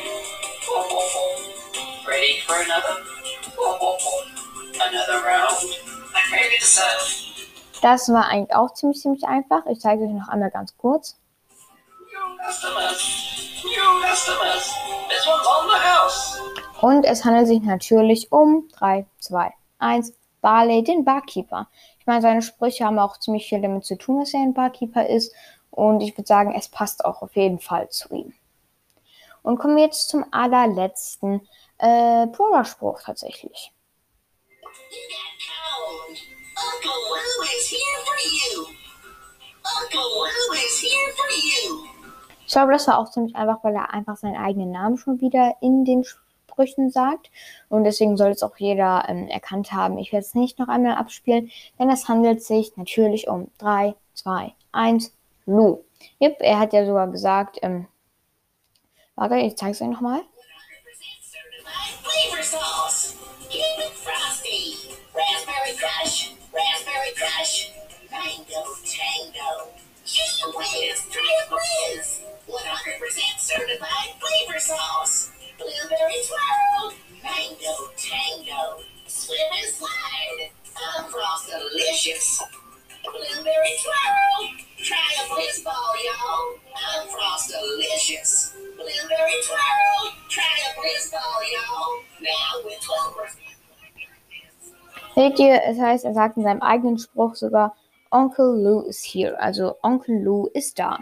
Oh, 0.68 0.86
oh, 0.92 1.12
oh. 1.16 2.06
Ready 2.06 2.42
for 2.46 2.56
another? 2.56 2.98
Oh, 3.58 3.78
oh, 3.80 3.98
oh. 4.02 4.26
Another 4.76 5.26
round. 5.26 5.56
I'm 6.14 6.34
ready 6.34 6.58
to 6.60 6.66
serve. 6.66 7.22
Das 7.82 8.10
war 8.10 8.28
eigentlich 8.28 8.54
auch 8.54 8.74
ziemlich, 8.74 9.00
ziemlich 9.00 9.24
einfach. 9.24 9.66
Ich 9.68 9.80
zeige 9.80 10.04
euch 10.04 10.12
noch 10.12 10.28
einmal 10.28 10.52
ganz 10.52 10.76
kurz. 10.76 11.18
Und 16.82 17.06
es 17.06 17.24
handelt 17.24 17.48
sich 17.48 17.62
natürlich 17.62 18.30
um 18.34 18.68
3, 18.78 19.06
2, 19.20 19.54
1, 19.80 20.14
Barley, 20.42 20.84
den 20.84 21.06
Barkeeper. 21.06 21.70
Ich 22.00 22.06
meine, 22.06 22.22
seine 22.22 22.42
Sprüche 22.42 22.84
haben 22.84 23.00
auch 23.00 23.18
ziemlich 23.20 23.48
viel 23.48 23.62
damit 23.62 23.86
zu 23.86 23.98
tun, 23.98 24.20
dass 24.20 24.34
er 24.34 24.42
ein 24.42 24.54
Barkeeper 24.54 25.08
ist. 25.08 25.34
Und 25.72 26.02
ich 26.02 26.18
würde 26.18 26.28
sagen, 26.28 26.54
es 26.56 26.68
passt 26.68 27.06
auch 27.06 27.22
auf 27.22 27.36
jeden 27.36 27.60
Fall 27.60 27.90
zu 27.90 28.14
ihm. 28.14 28.34
Und 29.42 29.58
kommen 29.58 29.76
wir 29.76 29.86
jetzt 29.86 30.10
zum 30.10 30.26
allerletzten 30.32 31.48
äh, 31.80 32.28
Brawler-Spruch 32.28 33.02
tatsächlich. 33.02 33.74
Ich 42.46 42.54
glaube, 42.54 42.74
das 42.74 42.88
war 42.88 43.00
auch 43.00 43.10
ziemlich 43.10 43.36
einfach, 43.36 43.64
weil 43.64 43.74
er 43.76 43.94
einfach 43.94 44.18
seinen 44.18 44.36
eigenen 44.36 44.72
Namen 44.72 44.98
schon 44.98 45.22
wieder 45.22 45.56
in 45.62 45.86
den 45.86 46.04
Sprüchen 46.04 46.92
sagt. 46.92 47.32
Und 47.70 47.86
deswegen 47.86 48.18
soll 48.18 48.32
es 48.32 48.44
auch 48.44 48.58
jeder 48.58 49.06
ähm, 49.08 49.28
erkannt 49.30 49.72
haben. 49.72 49.98
Ich 49.98 50.12
werde 50.12 50.26
es 50.26 50.36
nicht 50.36 50.60
noch 50.60 50.68
einmal 50.68 50.96
abspielen, 50.96 51.50
denn 51.80 51.90
es 51.90 52.10
handelt 52.10 52.44
sich 52.44 52.76
natürlich 52.76 53.28
um 53.28 53.50
3, 53.58 53.96
2, 54.16 54.54
1, 54.74 55.14
Lu. 55.46 55.84
Yep, 56.22 56.38
er 56.40 56.60
hat 56.60 56.74
ja 56.74 56.86
sogar 56.86 57.08
gesagt, 57.08 57.58
ähm, 57.62 57.88
warte, 59.16 59.36
ich 59.38 59.58
zeig's 59.58 59.82
euch 59.82 59.88
nochmal. 59.88 60.22
Blueberry 63.52 64.61
Seht 95.32 95.40
ihr, 95.40 95.62
es 95.64 95.80
heißt, 95.80 96.04
er 96.04 96.14
sagt 96.14 96.36
in 96.36 96.44
seinem 96.44 96.62
eigenen 96.62 96.98
Spruch 96.98 97.36
sogar, 97.36 97.74
Onkel 98.10 98.62
Lou 98.62 98.82
ist 98.82 99.06
hier. 99.06 99.42
Also 99.42 99.76
Onkel 99.82 100.22
Lou 100.22 100.48
ist 100.48 100.78
da. 100.78 101.00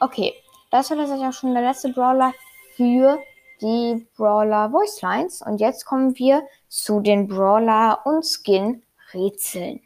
Okay, 0.00 0.34
das 0.72 0.90
war 0.90 0.96
tatsächlich 0.96 1.28
auch 1.28 1.32
schon 1.32 1.54
der 1.54 1.62
letzte 1.62 1.90
Brawler 1.90 2.32
für 2.74 3.20
die 3.60 4.04
Brawler 4.16 4.68
Voice 4.70 5.00
Lines. 5.00 5.42
Und 5.42 5.60
jetzt 5.60 5.84
kommen 5.84 6.18
wir 6.18 6.42
zu 6.66 6.98
den 6.98 7.28
Brawler 7.28 8.00
und 8.04 8.24
Skin 8.24 8.82
Rätseln. 9.14 9.80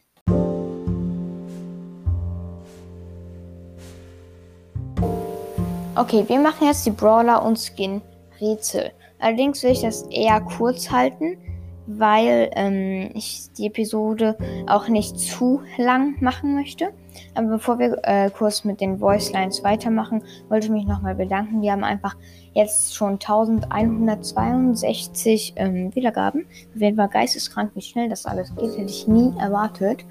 Okay, 5.97 6.25
wir 6.27 6.39
machen 6.39 6.67
jetzt 6.67 6.87
die 6.87 6.93
Brawler 6.93 7.45
und 7.45 7.59
Skin 7.59 8.01
Rätsel. 8.41 8.93
Allerdings 9.19 9.63
will 9.63 9.73
ich 9.73 9.83
das 9.83 10.05
eher 10.05 10.41
kurz 10.41 10.91
halten, 10.91 11.37
weil 11.87 12.51
ähm, 12.55 13.11
ich 13.15 13.51
die 13.57 13.67
Episode 13.67 14.37
auch 14.67 14.89
nicht 14.89 15.19
zu 15.19 15.63
lang 15.77 16.17
machen 16.21 16.55
möchte. 16.55 16.93
Aber 17.35 17.49
bevor 17.49 17.79
wir 17.79 17.99
äh, 18.03 18.31
kurz 18.31 18.65
mit 18.65 18.81
den 18.81 18.99
Voice 18.99 19.31
Lines 19.33 19.63
weitermachen, 19.65 20.23
wollte 20.49 20.67
ich 20.67 20.73
mich 20.73 20.87
nochmal 20.87 21.15
bedanken. 21.15 21.63
Wir 21.63 21.73
haben 21.73 21.85
einfach 21.85 22.17
jetzt 22.53 22.95
schon 22.95 23.15
1162 23.15 25.55
ähm, 25.57 25.95
Wiedergaben. 25.95 26.45
Auf 26.75 26.81
jeden 26.81 26.97
Fall 26.97 27.09
geisteskrank, 27.09 27.71
wie 27.75 27.83
schnell 27.83 28.09
das 28.09 28.27
alles 28.27 28.55
geht, 28.57 28.77
hätte 28.77 28.91
ich 28.91 29.09
nie 29.09 29.33
erwartet. 29.39 30.05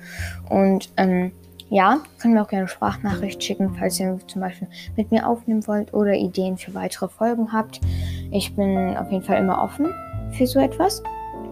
Und 0.49 0.89
ähm, 0.97 1.31
ja, 1.69 2.01
könnt 2.19 2.35
mir 2.35 2.43
auch 2.43 2.47
gerne 2.47 2.63
eine 2.63 2.69
Sprachnachricht 2.69 3.43
schicken, 3.43 3.75
falls 3.77 3.99
ihr 3.99 4.19
zum 4.27 4.41
Beispiel 4.41 4.67
mit 4.95 5.11
mir 5.11 5.27
aufnehmen 5.27 5.65
wollt 5.67 5.93
oder 5.93 6.13
Ideen 6.13 6.57
für 6.57 6.73
weitere 6.75 7.09
Folgen 7.09 7.51
habt. 7.51 7.81
Ich 8.31 8.55
bin 8.55 8.95
auf 8.95 9.11
jeden 9.11 9.23
Fall 9.23 9.39
immer 9.39 9.63
offen 9.63 9.91
für 10.31 10.45
so 10.45 10.59
etwas. 10.59 11.01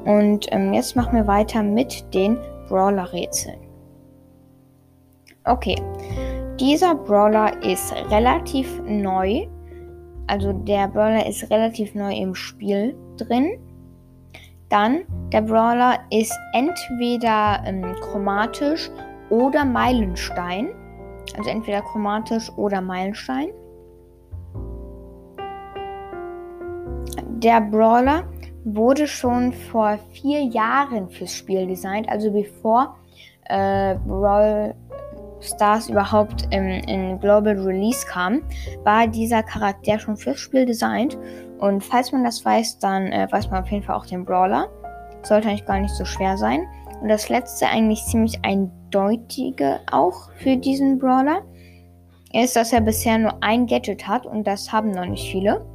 Und 0.05 0.47
ähm, 0.51 0.73
jetzt 0.73 0.95
machen 0.95 1.15
wir 1.15 1.27
weiter 1.27 1.63
mit 1.63 2.13
den 2.13 2.37
Brawler-Rätseln. 2.67 3.59
Okay, 5.45 5.75
dieser 6.59 6.95
Brawler 6.95 7.61
ist 7.63 7.93
relativ 8.09 8.81
neu. 8.85 9.47
Also 10.27 10.53
der 10.53 10.87
Brawler 10.87 11.25
ist 11.27 11.49
relativ 11.49 11.95
neu 11.95 12.13
im 12.13 12.33
Spiel 12.33 12.95
drin. 13.17 13.57
Dann, 14.69 15.01
der 15.31 15.41
Brawler 15.41 15.99
ist 16.09 16.33
entweder 16.53 17.61
ähm, 17.65 17.95
chromatisch 18.01 18.89
oder 19.29 19.65
Meilenstein. 19.65 20.69
Also 21.37 21.49
entweder 21.49 21.81
chromatisch 21.81 22.49
oder 22.57 22.81
Meilenstein. 22.81 23.49
Der 27.39 27.61
Brawler 27.61 28.23
wurde 28.65 29.07
schon 29.07 29.53
vor 29.53 29.99
vier 30.11 30.43
Jahren 30.43 31.09
fürs 31.09 31.35
Spiel 31.35 31.67
designt, 31.67 32.09
also 32.09 32.31
bevor 32.31 32.95
äh, 33.45 33.95
Brawl 34.07 34.75
Stars 35.43 35.89
überhaupt 35.89 36.47
im, 36.51 36.67
in 36.67 37.19
Global 37.19 37.59
Release 37.59 38.05
kam, 38.07 38.41
war 38.83 39.07
dieser 39.07 39.43
Charakter 39.43 39.99
schon 39.99 40.15
fürs 40.15 40.39
Spiel 40.39 40.65
designt. 40.65 41.17
Und 41.59 41.83
falls 41.83 42.11
man 42.11 42.23
das 42.23 42.43
weiß, 42.43 42.79
dann 42.79 43.11
äh, 43.11 43.27
weiß 43.29 43.51
man 43.51 43.63
auf 43.63 43.69
jeden 43.69 43.83
Fall 43.83 43.95
auch 43.95 44.05
den 44.05 44.25
Brawler. 44.25 44.69
Sollte 45.23 45.49
eigentlich 45.49 45.65
gar 45.65 45.79
nicht 45.79 45.93
so 45.95 46.05
schwer 46.05 46.37
sein. 46.37 46.61
Und 47.01 47.09
das 47.09 47.29
letzte 47.29 47.67
eigentlich 47.67 48.03
ziemlich 48.05 48.39
eindeutige 48.43 49.81
auch 49.91 50.31
für 50.37 50.55
diesen 50.55 50.99
Brawler 50.99 51.41
ist, 52.31 52.55
dass 52.55 52.73
er 52.73 52.81
bisher 52.81 53.17
nur 53.17 53.43
ein 53.43 53.67
Gadget 53.67 54.07
hat 54.07 54.25
und 54.25 54.47
das 54.47 54.71
haben 54.71 54.91
noch 54.91 55.05
nicht 55.05 55.29
viele. 55.29 55.65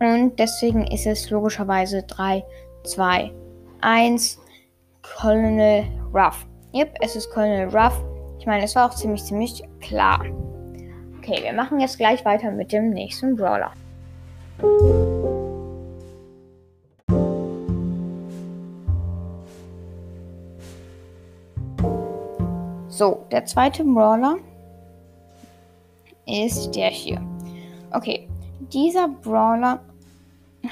Und 0.00 0.38
deswegen 0.38 0.86
ist 0.86 1.06
es 1.06 1.28
logischerweise 1.30 2.02
3, 2.04 2.44
2, 2.84 3.32
1 3.80 4.38
Colonel 5.02 5.84
Ruff. 6.14 6.46
Yep, 6.72 6.98
es 7.00 7.16
ist 7.16 7.30
Colonel 7.30 7.68
Ruff. 7.68 8.00
Ich 8.38 8.46
meine, 8.46 8.64
es 8.64 8.76
war 8.76 8.88
auch 8.88 8.94
ziemlich, 8.94 9.24
ziemlich 9.24 9.62
klar. 9.80 10.24
Okay, 11.18 11.42
wir 11.42 11.52
machen 11.52 11.80
jetzt 11.80 11.98
gleich 11.98 12.24
weiter 12.24 12.50
mit 12.50 12.72
dem 12.72 12.90
nächsten 12.90 13.36
Brawler. 13.36 13.72
So, 22.88 23.24
der 23.30 23.44
zweite 23.44 23.84
Brawler 23.84 24.36
ist 26.26 26.74
der 26.74 26.88
hier. 26.88 27.20
Okay, 27.92 28.28
dieser 28.72 29.08
Brawler 29.08 29.80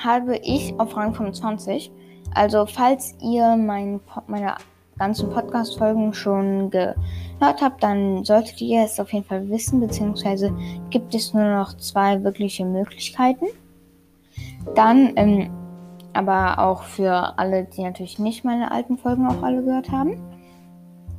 habe 0.05 0.37
ich 0.39 0.79
auf 0.79 0.97
Rang 0.97 1.15
25. 1.15 1.91
Also, 2.35 2.67
falls 2.67 3.15
ihr 3.23 3.57
mein, 3.57 4.01
meine 4.27 4.57
ganzen 4.99 5.31
Podcast-Folgen 5.31 6.13
schon 6.15 6.71
gehört 6.71 7.61
habt, 7.61 7.83
dann 7.83 8.25
solltet 8.25 8.61
ihr 8.61 8.85
es 8.85 8.99
auf 8.99 9.13
jeden 9.13 9.27
Fall 9.27 9.49
wissen, 9.49 9.81
beziehungsweise 9.81 10.55
gibt 10.91 11.15
es 11.15 11.35
nur 11.35 11.45
noch 11.45 11.77
zwei 11.77 12.23
wirkliche 12.25 12.65
Möglichkeiten. 12.65 13.47
Dann, 14.75 15.13
ähm, 15.17 15.51
aber 16.13 16.59
auch 16.59 16.83
für 16.83 17.39
alle, 17.39 17.65
die 17.65 17.83
natürlich 17.83 18.19
nicht 18.19 18.45
meine 18.45 18.71
alten 18.71 18.97
Folgen 18.99 19.27
auch 19.27 19.43
alle 19.43 19.63
gehört 19.63 19.91
haben. 19.91 20.17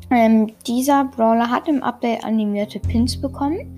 Ähm, 0.09 0.53
dieser 0.65 1.05
Brawler 1.05 1.49
hat 1.49 1.67
im 1.67 1.83
Update 1.83 2.23
animierte 2.23 2.79
Pins 2.79 3.19
bekommen. 3.19 3.77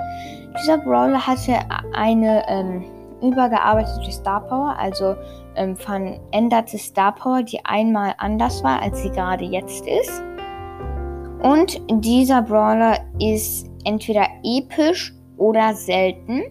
Dieser 0.61 0.77
Brawler 0.77 1.25
hatte 1.25 1.57
eine 1.93 2.43
ähm, 2.47 2.85
übergearbeitete 3.21 4.11
Star 4.11 4.41
Power, 4.41 4.75
also 4.77 5.15
ähm, 5.55 5.75
veränderte 5.75 6.77
Star 6.77 7.13
Power, 7.15 7.41
die 7.43 7.63
einmal 7.65 8.13
anders 8.17 8.63
war, 8.63 8.81
als 8.81 9.01
sie 9.01 9.09
gerade 9.09 9.45
jetzt 9.45 9.87
ist. 9.87 10.21
Und 11.41 11.81
dieser 11.89 12.41
Brawler 12.41 12.99
ist 13.19 13.69
entweder 13.85 14.27
episch 14.43 15.13
oder 15.37 15.73
selten. 15.73 16.43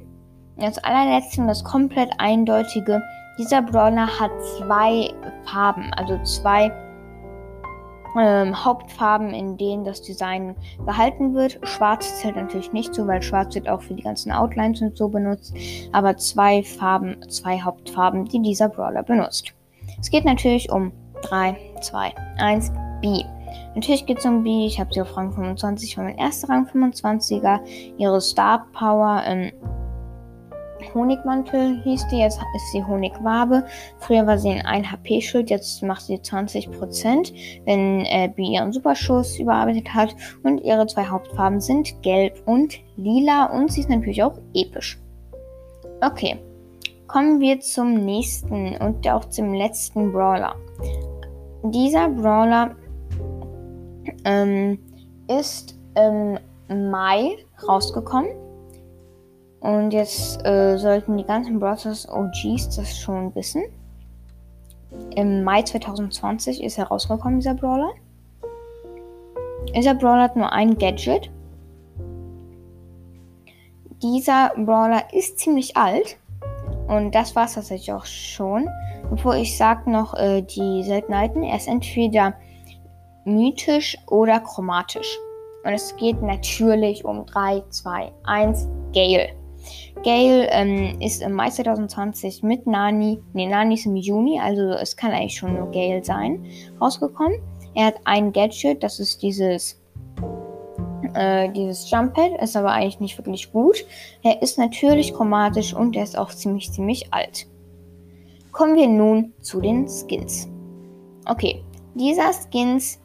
Das 0.57 0.79
allerletzte 0.79 1.41
und 1.43 1.47
das 1.47 1.63
komplett 1.63 2.11
eindeutige, 2.19 3.01
dieser 3.39 3.63
Brawler 3.63 4.09
hat 4.09 4.31
zwei 4.57 5.11
Farben, 5.45 5.93
also 5.95 6.21
zwei 6.25 6.73
ähm, 8.19 8.65
Hauptfarben, 8.65 9.33
in 9.33 9.57
denen 9.57 9.85
das 9.85 10.03
Design 10.03 10.57
gehalten 10.85 11.35
wird. 11.35 11.59
Schwarz 11.63 12.21
zählt 12.21 12.37
natürlich 12.37 12.73
nicht 12.73 12.95
so, 12.95 13.07
weil 13.07 13.23
Schwarz 13.23 13.55
wird 13.55 13.69
auch 13.69 13.83
für 13.83 13.95
die 13.95 14.03
ganzen 14.03 14.33
Outlines 14.33 14.83
und 14.83 14.97
so 14.97 15.09
benutzt. 15.09 15.55
Aber 15.93 16.17
zwei 16.17 16.63
Farben, 16.63 17.17
zwei 17.29 17.61
Hauptfarben, 17.61 18.25
die 18.25 18.41
dieser 18.41 18.69
Brawler 18.69 19.03
benutzt. 19.03 19.53
Es 20.01 20.11
geht 20.11 20.25
natürlich 20.25 20.71
um 20.71 20.93
3, 21.23 21.57
2, 21.81 22.15
1, 22.39 22.73
B. 23.01 23.25
Natürlich 23.75 24.07
geht 24.07 24.19
es 24.19 24.25
um 24.25 24.43
B. 24.43 24.67
Ich 24.67 24.79
habe 24.81 24.93
sie 24.93 25.01
auf 25.01 25.17
Rang 25.17 25.33
25 25.33 25.95
von 25.95 26.05
meinem 26.05 26.19
ersten 26.19 26.47
Rang 26.51 26.67
25er. 26.67 27.61
Ihre 27.97 28.21
Star 28.21 28.67
Power 28.73 29.23
ähm, 29.27 29.53
Honigmantel 30.95 31.81
hieß 31.83 32.09
die, 32.09 32.19
jetzt 32.19 32.39
ist 32.55 32.73
sie 32.73 32.85
Honigwabe. 32.85 33.65
Früher 33.99 34.27
war 34.27 34.39
sie 34.39 34.51
ein 34.51 34.65
1 34.65 34.91
HP-Schild, 34.91 35.51
jetzt 35.51 35.83
macht 35.83 36.03
sie 36.03 36.17
20%, 36.17 37.33
wenn 37.65 38.05
äh, 38.05 38.31
B 38.35 38.45
ihren 38.45 38.73
Superschuss 38.73 39.39
überarbeitet 39.39 39.93
hat. 39.95 40.15
Und 40.43 40.63
ihre 40.63 40.87
zwei 40.87 41.07
Hauptfarben 41.07 41.61
sind 41.61 42.03
gelb 42.03 42.43
und 42.47 42.79
lila 42.97 43.47
und 43.47 43.73
sie 43.73 43.81
ist 43.81 43.91
natürlich 43.91 44.23
auch 44.23 44.39
episch. 44.55 44.99
Okay, 46.01 46.39
kommen 47.07 47.41
wir 47.41 47.61
zum 47.61 48.05
nächsten 48.05 48.77
und 48.77 49.09
auch 49.09 49.25
zum 49.27 49.55
letzten 49.55 50.13
Brawler. 50.13 50.55
Dieser 51.65 52.09
Brawler 52.09 52.77
ähm, 54.25 54.79
ist 55.27 55.79
im 55.97 56.39
Mai 56.69 57.37
rausgekommen 57.67 58.31
und 59.61 59.93
jetzt 59.93 60.45
äh, 60.47 60.77
sollten 60.77 61.17
die 61.17 61.25
ganzen 61.25 61.59
Brothers 61.59 62.09
OGs 62.09 62.77
das 62.77 62.97
schon 62.97 63.35
wissen. 63.35 63.65
Im 65.17 65.43
Mai 65.43 65.63
2020 65.63 66.63
ist 66.63 66.79
herausgekommen, 66.79 67.41
dieser 67.41 67.55
Brawler. 67.55 67.91
Dieser 69.75 69.95
Brawler 69.95 70.23
hat 70.23 70.37
nur 70.37 70.53
ein 70.53 70.79
Gadget. 70.79 71.31
Dieser 74.03 74.53
Brawler 74.57 75.13
ist 75.13 75.39
ziemlich 75.39 75.77
alt. 75.77 76.17
Und 76.87 77.15
das 77.15 77.37
war 77.37 77.45
es 77.45 77.55
tatsächlich 77.55 77.93
auch 77.93 78.07
schon. 78.07 78.69
Bevor 79.11 79.35
ich 79.37 79.57
sage 79.57 79.91
noch 79.91 80.15
äh, 80.15 80.43
die 80.43 80.83
Seltenheiten, 80.85 81.43
er 81.43 81.57
ist 81.57 81.69
entweder 81.69 82.35
mythisch 83.25 83.97
oder 84.07 84.41
chromatisch. 84.41 85.19
Und 85.65 85.73
es 85.73 85.95
geht 85.97 86.23
natürlich 86.23 87.05
um 87.05 87.27
3, 87.27 87.63
2, 87.69 88.13
1, 88.25 88.69
Gale. 88.95 89.38
Gale 90.03 90.49
ähm, 90.51 91.01
ist 91.01 91.23
im 91.23 91.33
Mai 91.33 91.51
2020 91.51 92.43
mit 92.43 92.67
Nani, 92.67 93.21
nee, 93.33 93.47
Nani 93.47 93.75
ist 93.75 93.87
im 93.87 93.97
Juni, 93.97 94.41
also 94.41 94.71
es 94.71 94.97
kann 94.97 95.13
eigentlich 95.13 95.37
schon 95.37 95.55
nur 95.55 95.71
Gale 95.71 96.03
sein, 96.05 96.45
rausgekommen. 96.81 97.39
Er 97.75 97.87
hat 97.87 97.97
ein 98.05 98.33
Gadget, 98.33 98.83
das 98.83 99.01
ist 99.01 99.23
dieses, 99.23 99.81
äh, 101.15 101.51
dieses 101.51 101.91
Jump 101.91 102.15
Pad, 102.15 102.41
ist 102.41 102.57
aber 102.57 102.73
eigentlich 102.73 103.01
nicht 103.01 103.19
wirklich 103.19 103.53
gut. 103.53 103.85
Er 104.23 104.43
ist 104.43 104.59
natürlich 104.59 105.15
chromatisch 105.15 105.75
und 105.75 105.97
er 105.97 106.05
ist 106.05 106.19
auch 106.19 106.31
ziemlich, 106.31 106.73
ziemlich 106.73 107.13
alt. 107.13 107.47
Kommen 108.53 108.77
wir 108.77 108.89
nun 108.89 109.33
zu 109.41 109.61
den 109.61 109.89
Skins. 109.89 110.49
Okay, 111.27 111.63
dieser 111.95 112.33
Skins 112.33 112.99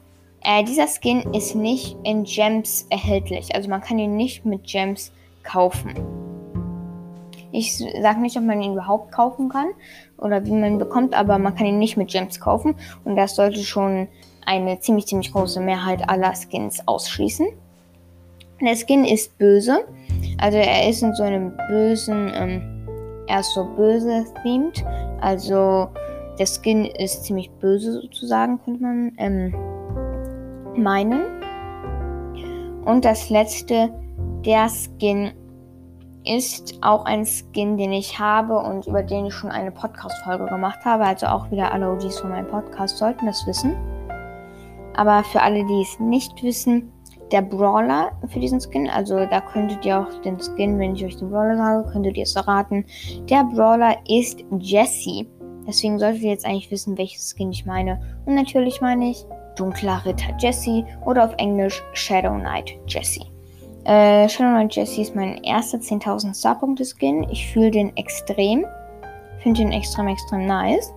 äh, 0.44 0.62
dieser 0.62 0.86
Skin 0.86 1.32
ist 1.32 1.54
nicht 1.54 1.96
in 2.04 2.24
Gems 2.24 2.86
erhältlich. 2.90 3.54
Also 3.54 3.70
man 3.70 3.80
kann 3.80 3.98
ihn 3.98 4.16
nicht 4.16 4.44
mit 4.44 4.64
Gems 4.64 5.10
kaufen. 5.42 6.23
Ich 7.56 7.76
sage 7.76 8.20
nicht, 8.20 8.36
ob 8.36 8.42
man 8.42 8.60
ihn 8.60 8.72
überhaupt 8.72 9.12
kaufen 9.12 9.48
kann 9.48 9.68
oder 10.18 10.44
wie 10.44 10.50
man 10.50 10.72
ihn 10.72 10.78
bekommt, 10.78 11.16
aber 11.16 11.38
man 11.38 11.54
kann 11.54 11.66
ihn 11.66 11.78
nicht 11.78 11.96
mit 11.96 12.10
Gems 12.10 12.40
kaufen 12.40 12.74
und 13.04 13.14
das 13.14 13.36
sollte 13.36 13.60
schon 13.60 14.08
eine 14.44 14.80
ziemlich, 14.80 15.06
ziemlich 15.06 15.32
große 15.32 15.60
Mehrheit 15.60 16.08
aller 16.08 16.34
Skins 16.34 16.82
ausschließen. 16.88 17.46
Der 18.60 18.74
Skin 18.74 19.04
ist 19.04 19.38
böse, 19.38 19.84
also 20.38 20.58
er 20.58 20.88
ist 20.88 21.04
in 21.04 21.14
so 21.14 21.22
einem 21.22 21.52
bösen, 21.68 22.32
ähm, 22.34 22.88
er 23.28 23.38
ist 23.38 23.54
so 23.54 23.64
böse 23.76 24.24
themed, 24.42 24.84
also 25.20 25.86
der 26.36 26.46
Skin 26.46 26.86
ist 26.86 27.22
ziemlich 27.22 27.52
böse 27.60 27.92
sozusagen, 27.92 28.60
könnte 28.64 28.82
man 28.82 29.12
ähm, 29.18 29.54
meinen. 30.76 31.22
Und 32.84 33.04
das 33.04 33.30
letzte, 33.30 33.90
der 34.44 34.68
Skin 34.68 35.32
ist 36.24 36.78
auch 36.82 37.04
ein 37.04 37.24
Skin, 37.26 37.76
den 37.76 37.92
ich 37.92 38.18
habe 38.18 38.58
und 38.58 38.86
über 38.86 39.02
den 39.02 39.26
ich 39.26 39.34
schon 39.34 39.50
eine 39.50 39.70
Podcast-Folge 39.70 40.46
gemacht 40.46 40.80
habe. 40.84 41.04
Also 41.04 41.26
auch 41.26 41.50
wieder 41.50 41.72
alle 41.72 41.92
OGs 41.92 42.20
von 42.20 42.30
meinem 42.30 42.48
Podcast 42.48 42.96
sollten 42.98 43.26
das 43.26 43.46
wissen. 43.46 43.76
Aber 44.94 45.24
für 45.24 45.42
alle, 45.42 45.64
die 45.64 45.82
es 45.82 46.00
nicht 46.00 46.42
wissen, 46.42 46.92
der 47.32 47.42
Brawler 47.42 48.12
für 48.28 48.38
diesen 48.38 48.60
Skin, 48.60 48.88
also 48.88 49.26
da 49.26 49.40
könntet 49.40 49.84
ihr 49.84 49.98
auch 49.98 50.20
den 50.22 50.38
Skin, 50.38 50.78
wenn 50.78 50.94
ich 50.94 51.04
euch 51.04 51.16
den 51.16 51.30
Brawler 51.30 51.56
sage, 51.56 51.90
könntet 51.90 52.16
ihr 52.16 52.22
es 52.22 52.36
erraten. 52.36 52.84
Der 53.28 53.44
Brawler 53.44 53.96
ist 54.08 54.44
Jesse. 54.58 55.26
Deswegen 55.66 55.98
solltet 55.98 56.22
ihr 56.22 56.30
jetzt 56.30 56.46
eigentlich 56.46 56.70
wissen, 56.70 56.96
welches 56.96 57.34
Skin 57.34 57.50
ich 57.50 57.66
meine. 57.66 58.00
Und 58.24 58.34
natürlich 58.34 58.80
meine 58.80 59.10
ich 59.10 59.24
Dunkler 59.56 60.02
Ritter 60.04 60.36
Jesse 60.38 60.84
oder 61.04 61.24
auf 61.24 61.34
Englisch 61.38 61.82
Shadow 61.92 62.34
Knight 62.38 62.78
Jesse. 62.86 63.33
Äh, 63.84 64.28
Shadow 64.28 64.66
Jesse 64.70 65.02
ist 65.02 65.14
mein 65.14 65.42
erster 65.44 65.78
10.000 65.78 66.38
Starpunkte 66.38 66.84
Skin. 66.84 67.26
Ich 67.30 67.46
fühle 67.48 67.70
den 67.70 67.96
extrem. 67.96 68.64
Finde 69.40 69.60
den 69.60 69.72
extrem, 69.72 70.08
extrem 70.08 70.46
nice. 70.46 70.92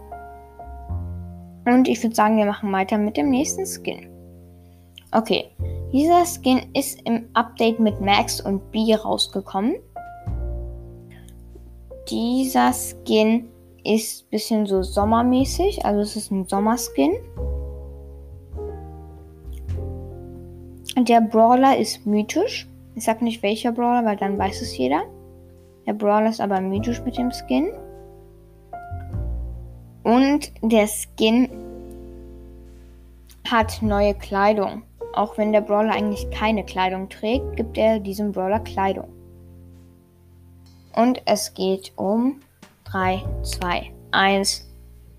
Und 1.66 1.88
ich 1.90 2.02
würde 2.02 2.16
sagen, 2.16 2.38
wir 2.38 2.46
machen 2.46 2.72
weiter 2.72 2.98
mit 2.98 3.18
dem 3.18 3.30
nächsten 3.30 3.66
Skin. 3.66 4.10
Okay, 5.12 5.50
Dieser 5.92 6.26
Skin 6.26 6.62
ist 6.74 7.02
im 7.06 7.30
Update 7.34 7.80
mit 7.80 8.02
Max 8.02 8.42
und 8.42 8.72
B 8.72 8.94
rausgekommen. 8.94 9.76
Dieser 12.10 12.74
Skin 12.74 13.50
ist 13.86 14.24
ein 14.24 14.30
bisschen 14.32 14.66
so 14.66 14.84
sommermäßig, 14.84 15.86
also 15.86 16.02
es 16.02 16.16
ist 16.18 16.32
ein 16.32 16.46
Sommerskin. 16.48 17.14
Der 20.98 21.22
Brawler 21.22 21.78
ist 21.78 22.06
mythisch. 22.06 22.68
Ich 22.98 23.04
sag 23.04 23.22
nicht 23.22 23.44
welcher 23.44 23.72
Brawler, 23.72 24.04
weil 24.06 24.18
dann 24.18 24.40
weiß 24.40 24.60
es 24.64 24.76
jeder. 24.76 25.04
Der 25.86 25.94
Brawler 25.94 26.32
ist 26.32 26.42
aber 26.42 26.60
mythisch 26.60 27.00
mit 27.04 27.16
dem 27.16 27.32
Skin. 27.32 27.70
Und 30.02 30.52
der 30.64 30.88
Skin 30.88 31.48
hat 33.48 33.84
neue 33.84 34.16
Kleidung. 34.16 34.82
Auch 35.14 35.38
wenn 35.38 35.52
der 35.52 35.62
Brawler 35.62 35.94
eigentlich 35.94 36.28
keine 36.32 36.66
Kleidung 36.66 37.08
trägt, 37.08 37.56
gibt 37.56 37.78
er 37.78 38.00
diesem 38.00 38.32
Brawler 38.32 38.62
Kleidung. 38.62 39.10
Und 40.96 41.22
es 41.26 41.54
geht 41.54 41.94
um 41.98 42.40
3, 42.86 43.24
2, 43.44 43.92
1 44.10 44.68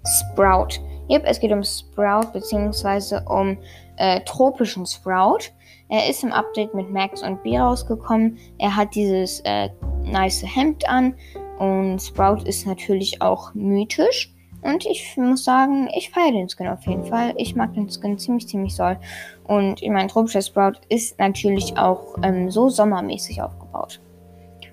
Sprout. 0.05 0.81
Yep, 1.09 1.23
es 1.27 1.39
geht 1.39 1.53
um 1.53 1.63
Sprout 1.63 2.33
beziehungsweise 2.33 3.25
um 3.29 3.57
äh, 3.99 4.21
tropischen 4.23 4.85
Sprout. 4.85 5.53
Er 5.89 6.09
ist 6.09 6.23
im 6.23 6.33
Update 6.33 6.75
mit 6.75 6.91
Max 6.91 7.23
und 7.23 7.43
B 7.43 7.59
rausgekommen. 7.59 8.39
Er 8.59 8.77
hat 8.77 8.95
dieses 8.95 9.41
äh, 9.41 9.71
nice 10.05 10.45
Hemd 10.45 10.89
an 10.89 11.15
und 11.59 12.01
Sprout 12.01 12.45
ist 12.45 12.67
natürlich 12.67 13.21
auch 13.23 13.55
mythisch. 13.55 14.33
Und 14.63 14.87
ich 14.87 15.17
muss 15.17 15.45
sagen, 15.45 15.89
ich 15.97 16.11
feiere 16.11 16.33
den 16.33 16.49
Skin 16.49 16.67
auf 16.67 16.85
jeden 16.87 17.05
Fall. 17.05 17.33
Ich 17.37 17.55
mag 17.55 17.75
den 17.75 17.89
Skin 17.89 18.19
ziemlich, 18.19 18.49
ziemlich 18.49 18.75
soll. 18.75 18.99
Und 19.45 19.83
ich 19.83 19.89
meine, 19.89 20.09
tropischer 20.09 20.43
Sprout 20.43 20.81
ist 20.89 21.19
natürlich 21.19 21.77
auch 21.79 22.17
ähm, 22.23 22.51
so 22.51 22.69
sommermäßig 22.69 23.41
aufgebaut. 23.41 24.01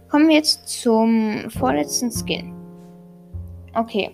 Kommen 0.10 0.28
wir 0.28 0.36
jetzt 0.36 0.68
zum 0.68 1.50
vorletzten 1.50 2.12
Skin. 2.12 2.54
Okay, 3.76 4.12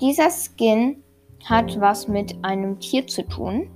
dieser 0.00 0.28
Skin 0.30 1.02
hat 1.44 1.80
was 1.80 2.06
mit 2.06 2.36
einem 2.42 2.78
Tier 2.78 3.06
zu 3.06 3.26
tun. 3.26 3.70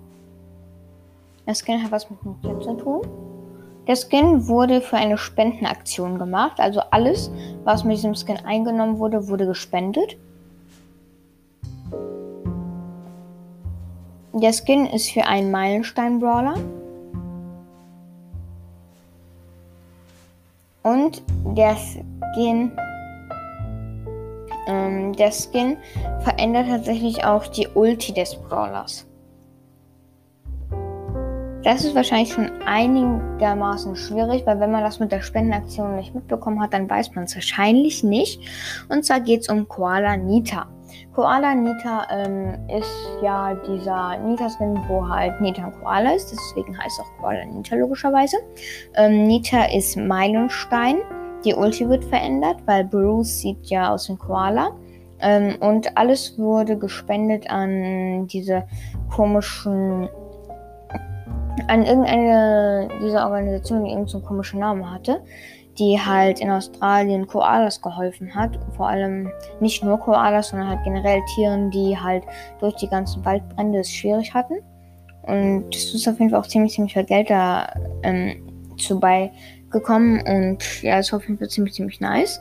Der 1.46 1.54
Skin 1.54 1.82
hat 1.82 1.92
was 1.92 2.08
mit 2.10 2.18
Tier 2.42 2.60
zu 2.60 2.74
tun. 2.74 3.02
Der 3.86 3.96
Skin 3.96 4.48
wurde 4.48 4.80
für 4.80 4.96
eine 4.96 5.18
Spendenaktion 5.18 6.18
gemacht. 6.18 6.58
Also 6.58 6.80
alles, 6.90 7.30
was 7.64 7.84
mit 7.84 7.98
diesem 7.98 8.14
Skin 8.14 8.38
eingenommen 8.44 8.98
wurde, 8.98 9.28
wurde 9.28 9.46
gespendet. 9.46 10.16
Der 14.32 14.52
Skin 14.52 14.86
ist 14.86 15.10
für 15.10 15.26
einen 15.26 15.50
Meilenstein-Brawler. 15.50 16.54
Und 20.82 21.22
der 21.56 21.76
Skin, 21.76 22.72
ähm, 24.66 25.12
der 25.14 25.30
Skin 25.30 25.76
verändert 26.20 26.68
tatsächlich 26.68 27.24
auch 27.24 27.46
die 27.46 27.68
Ulti 27.68 28.12
des 28.12 28.34
Brawlers. 28.34 29.06
Das 31.64 31.82
ist 31.82 31.94
wahrscheinlich 31.94 32.30
schon 32.30 32.50
einigermaßen 32.66 33.96
schwierig, 33.96 34.44
weil 34.44 34.60
wenn 34.60 34.70
man 34.70 34.84
das 34.84 35.00
mit 35.00 35.10
der 35.10 35.22
Spendenaktion 35.22 35.96
nicht 35.96 36.14
mitbekommen 36.14 36.60
hat, 36.60 36.74
dann 36.74 36.90
weiß 36.90 37.14
man 37.14 37.24
es 37.24 37.34
wahrscheinlich 37.34 38.04
nicht. 38.04 38.38
Und 38.90 39.02
zwar 39.06 39.20
geht 39.20 39.40
es 39.40 39.48
um 39.48 39.66
Koala 39.66 40.18
Nita. 40.18 40.66
Koala 41.14 41.54
Nita 41.54 42.06
ähm, 42.10 42.68
ist 42.68 43.08
ja 43.22 43.54
dieser 43.66 44.18
Nita-Skin, 44.18 44.78
wo 44.88 45.08
halt 45.08 45.40
Nita 45.40 45.64
ein 45.64 45.72
Koala 45.80 46.12
ist. 46.12 46.32
Deswegen 46.32 46.78
heißt 46.78 47.00
auch 47.00 47.22
Koala 47.22 47.46
Nita 47.46 47.76
logischerweise. 47.76 48.36
Ähm, 48.94 49.26
Nita 49.26 49.64
ist 49.64 49.96
Meilenstein. 49.96 50.98
Die 51.46 51.54
Ulti 51.54 51.88
wird 51.88 52.04
verändert, 52.04 52.58
weil 52.66 52.84
Bruce 52.84 53.40
sieht 53.40 53.64
ja 53.70 53.90
aus 53.90 54.08
dem 54.08 54.18
Koala. 54.18 54.72
Ähm, 55.20 55.56
und 55.60 55.96
alles 55.96 56.38
wurde 56.38 56.76
gespendet 56.76 57.48
an 57.48 58.26
diese 58.26 58.64
komischen. 59.10 60.10
An 61.68 61.84
irgendeine 61.84 62.88
dieser 63.00 63.24
Organisationen, 63.24 63.84
die 63.84 63.90
irgendeinen 63.92 64.24
komischen 64.24 64.60
Namen 64.60 64.90
hatte 64.90 65.20
die 65.78 65.98
halt 66.00 66.40
in 66.40 66.50
Australien 66.50 67.26
Koalas 67.26 67.80
geholfen 67.80 68.34
hat. 68.34 68.58
Vor 68.76 68.88
allem 68.88 69.30
nicht 69.60 69.82
nur 69.82 69.98
Koalas, 69.98 70.48
sondern 70.48 70.68
halt 70.68 70.84
generell 70.84 71.20
Tieren, 71.34 71.70
die 71.70 71.96
halt 71.96 72.24
durch 72.60 72.74
die 72.76 72.88
ganzen 72.88 73.24
Waldbrände 73.24 73.80
es 73.80 73.90
schwierig 73.90 74.32
hatten. 74.32 74.54
Und 75.22 75.70
das 75.74 75.94
ist 75.94 76.06
auf 76.06 76.18
jeden 76.18 76.30
Fall 76.30 76.40
auch 76.40 76.46
ziemlich, 76.46 76.74
ziemlich 76.74 76.92
viel 76.92 77.04
Geld 77.04 77.30
da 77.30 77.72
ähm, 78.02 78.36
zu 78.76 79.00
beigekommen. 79.00 80.22
Und 80.26 80.82
ja, 80.82 80.98
das 80.98 81.08
ist 81.08 81.14
auf 81.14 81.22
jeden 81.22 81.38
Fall 81.38 81.48
ziemlich, 81.48 81.74
ziemlich 81.74 82.00
nice. 82.00 82.40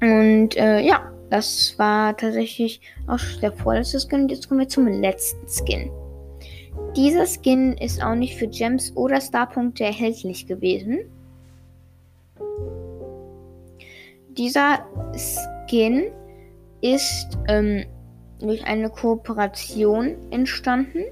Und 0.00 0.56
äh, 0.56 0.80
ja, 0.80 1.00
das 1.30 1.74
war 1.78 2.16
tatsächlich 2.16 2.80
auch 3.06 3.20
der 3.42 3.52
vorletzte 3.52 4.00
Skin. 4.00 4.22
Und 4.22 4.30
jetzt 4.30 4.48
kommen 4.48 4.60
wir 4.60 4.68
zum 4.68 4.86
letzten 4.86 5.46
Skin. 5.46 5.90
Dieser 6.96 7.26
Skin 7.26 7.74
ist 7.74 8.02
auch 8.02 8.14
nicht 8.14 8.36
für 8.36 8.48
Gems 8.48 8.92
oder 8.96 9.20
Starpunkte 9.20 9.84
erhältlich 9.84 10.46
gewesen. 10.46 11.00
Dieser 14.30 14.84
Skin 15.16 16.10
ist 16.80 17.38
ähm, 17.48 17.84
durch 18.40 18.64
eine 18.66 18.90
Kooperation 18.90 20.16
entstanden. 20.30 21.04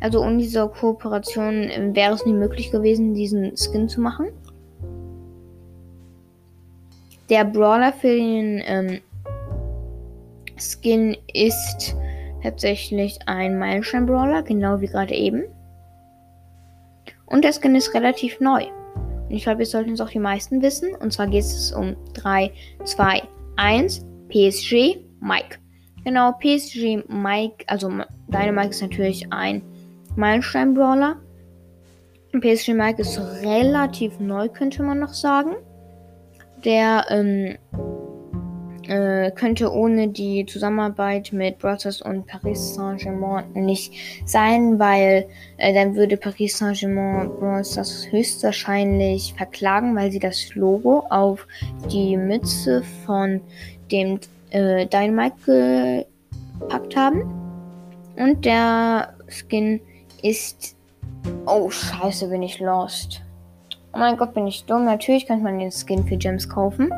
Also 0.00 0.22
ohne 0.22 0.38
diese 0.38 0.68
Kooperation 0.68 1.64
äh, 1.64 1.90
wäre 1.94 2.14
es 2.14 2.24
nie 2.24 2.32
möglich 2.32 2.70
gewesen, 2.70 3.14
diesen 3.14 3.56
Skin 3.56 3.88
zu 3.88 4.00
machen. 4.00 4.28
Der 7.30 7.44
Brawler 7.44 7.92
für 7.92 8.14
den 8.14 8.62
ähm, 8.66 9.00
Skin 10.58 11.16
ist 11.32 11.96
tatsächlich 12.44 13.18
ein 13.26 13.58
Meilenstein-Brawler, 13.58 14.42
genau 14.42 14.80
wie 14.80 14.86
gerade 14.86 15.14
eben. 15.14 15.44
Und 17.26 17.42
der 17.42 17.52
Skin 17.52 17.74
ist 17.74 17.94
relativ 17.94 18.38
neu. 18.38 18.64
Und 19.28 19.34
ich 19.34 19.44
glaube, 19.44 19.60
wir 19.60 19.66
sollten 19.66 19.92
es 19.92 20.00
auch 20.00 20.10
die 20.10 20.18
meisten 20.18 20.62
wissen. 20.62 20.94
Und 20.94 21.12
zwar 21.12 21.26
geht 21.26 21.40
es 21.40 21.72
um 21.72 21.96
3, 22.12 22.52
2, 22.84 23.22
1. 23.56 24.06
PSG 24.28 24.98
Mike. 25.20 25.58
Genau, 26.04 26.32
PSG 26.32 27.04
Mike, 27.08 27.64
also 27.66 27.90
deine 28.28 28.52
Mike 28.52 28.70
ist 28.70 28.82
natürlich 28.82 29.32
ein 29.32 29.62
Meilenstein-Brawler. 30.16 31.16
PSG 32.38 32.74
Mike 32.74 33.00
ist 33.00 33.18
relativ 33.42 34.18
neu, 34.18 34.48
könnte 34.48 34.82
man 34.82 34.98
noch 34.98 35.14
sagen. 35.14 35.54
Der 36.64 37.06
ähm, 37.08 37.56
äh, 38.88 39.30
könnte 39.30 39.72
ohne 39.72 40.08
die 40.08 40.46
Zusammenarbeit 40.46 41.32
mit 41.32 41.58
Brothers 41.58 42.02
und 42.02 42.26
Paris 42.26 42.74
Saint-Germain 42.74 43.44
nicht 43.54 43.92
sein, 44.24 44.78
weil 44.78 45.26
äh, 45.56 45.72
dann 45.74 45.94
würde 45.96 46.16
Paris 46.16 46.58
Saint-Germain 46.58 47.28
Brothers 47.38 48.06
höchstwahrscheinlich 48.10 49.34
verklagen, 49.34 49.96
weil 49.96 50.10
sie 50.10 50.18
das 50.18 50.54
Logo 50.54 51.04
auf 51.10 51.46
die 51.90 52.16
Mütze 52.16 52.82
von 53.04 53.40
dem 53.90 54.20
äh, 54.50 54.86
Dynamite 54.86 56.06
gepackt 56.60 56.96
haben. 56.96 57.22
Und 58.16 58.44
der 58.44 59.14
Skin 59.28 59.80
ist. 60.22 60.76
Oh, 61.46 61.70
scheiße, 61.70 62.28
bin 62.28 62.42
ich 62.42 62.60
lost. 62.60 63.22
Oh 63.92 63.98
mein 63.98 64.16
Gott, 64.16 64.34
bin 64.34 64.46
ich 64.46 64.64
dumm. 64.64 64.84
Natürlich 64.84 65.26
könnte 65.26 65.44
man 65.44 65.58
den 65.58 65.70
Skin 65.70 66.04
für 66.04 66.16
Gems 66.16 66.48
kaufen. 66.48 66.90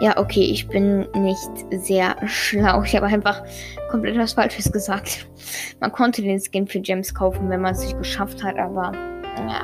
Ja, 0.00 0.16
okay, 0.16 0.44
ich 0.44 0.68
bin 0.68 1.08
nicht 1.14 1.48
sehr 1.70 2.16
schlau. 2.26 2.82
Ich 2.82 2.94
habe 2.94 3.06
einfach 3.06 3.42
komplett 3.90 4.16
was 4.16 4.34
Falsches 4.34 4.70
gesagt. 4.70 5.26
Man 5.80 5.90
konnte 5.90 6.22
den 6.22 6.40
Skin 6.40 6.66
für 6.66 6.80
Gems 6.80 7.14
kaufen, 7.14 7.50
wenn 7.50 7.62
man 7.62 7.72
es 7.74 7.80
nicht 7.80 7.98
geschafft 7.98 8.42
hat, 8.44 8.58
aber. 8.58 8.92
Ja. 9.36 9.62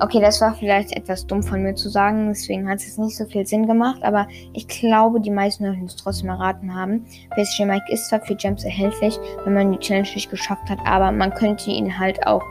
Okay, 0.00 0.20
das 0.20 0.40
war 0.40 0.54
vielleicht 0.54 0.92
etwas 0.92 1.26
dumm 1.26 1.42
von 1.42 1.62
mir 1.62 1.74
zu 1.74 1.88
sagen, 1.88 2.28
deswegen 2.28 2.68
hat 2.68 2.78
es 2.78 2.86
jetzt 2.86 2.98
nicht 3.00 3.16
so 3.16 3.24
viel 3.24 3.44
Sinn 3.44 3.66
gemacht, 3.66 4.00
aber 4.04 4.28
ich 4.52 4.68
glaube, 4.68 5.20
die 5.20 5.30
meisten 5.30 5.64
werden 5.64 5.86
es 5.86 5.96
trotzdem 5.96 6.28
erraten 6.28 6.72
haben. 6.72 7.04
PSG 7.34 7.64
Mike 7.64 7.84
ist 7.88 8.08
zwar 8.08 8.20
für 8.20 8.36
Gems 8.36 8.62
erhältlich, 8.62 9.18
wenn 9.44 9.54
man 9.54 9.72
die 9.72 9.78
Challenge 9.78 10.08
nicht 10.14 10.30
geschafft 10.30 10.70
hat, 10.70 10.78
aber 10.84 11.10
man 11.10 11.34
könnte 11.34 11.70
ihn 11.70 11.98
halt 11.98 12.24
auch 12.28 12.42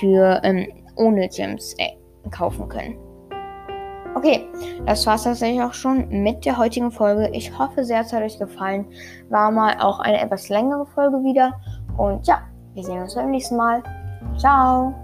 für 0.00 0.40
ähm, 0.42 0.66
ohne 0.96 1.28
Gems 1.28 1.74
äh, 1.78 1.90
kaufen 2.30 2.68
können. 2.68 2.96
Okay, 4.14 4.48
das 4.86 5.06
war 5.06 5.14
es 5.14 5.22
tatsächlich 5.22 5.62
auch 5.62 5.72
schon 5.72 6.08
mit 6.08 6.44
der 6.44 6.58
heutigen 6.58 6.90
Folge. 6.90 7.30
Ich 7.32 7.56
hoffe 7.56 7.84
sehr, 7.84 8.00
es 8.00 8.12
hat 8.12 8.22
euch 8.22 8.38
gefallen. 8.38 8.86
War 9.28 9.50
mal 9.50 9.76
auch 9.78 10.00
eine 10.00 10.20
etwas 10.20 10.48
längere 10.48 10.84
Folge 10.86 11.18
wieder. 11.18 11.52
Und 11.96 12.26
ja, 12.26 12.42
wir 12.74 12.82
sehen 12.82 13.00
uns 13.00 13.14
beim 13.14 13.30
nächsten 13.30 13.56
Mal. 13.56 13.82
Ciao! 14.36 14.94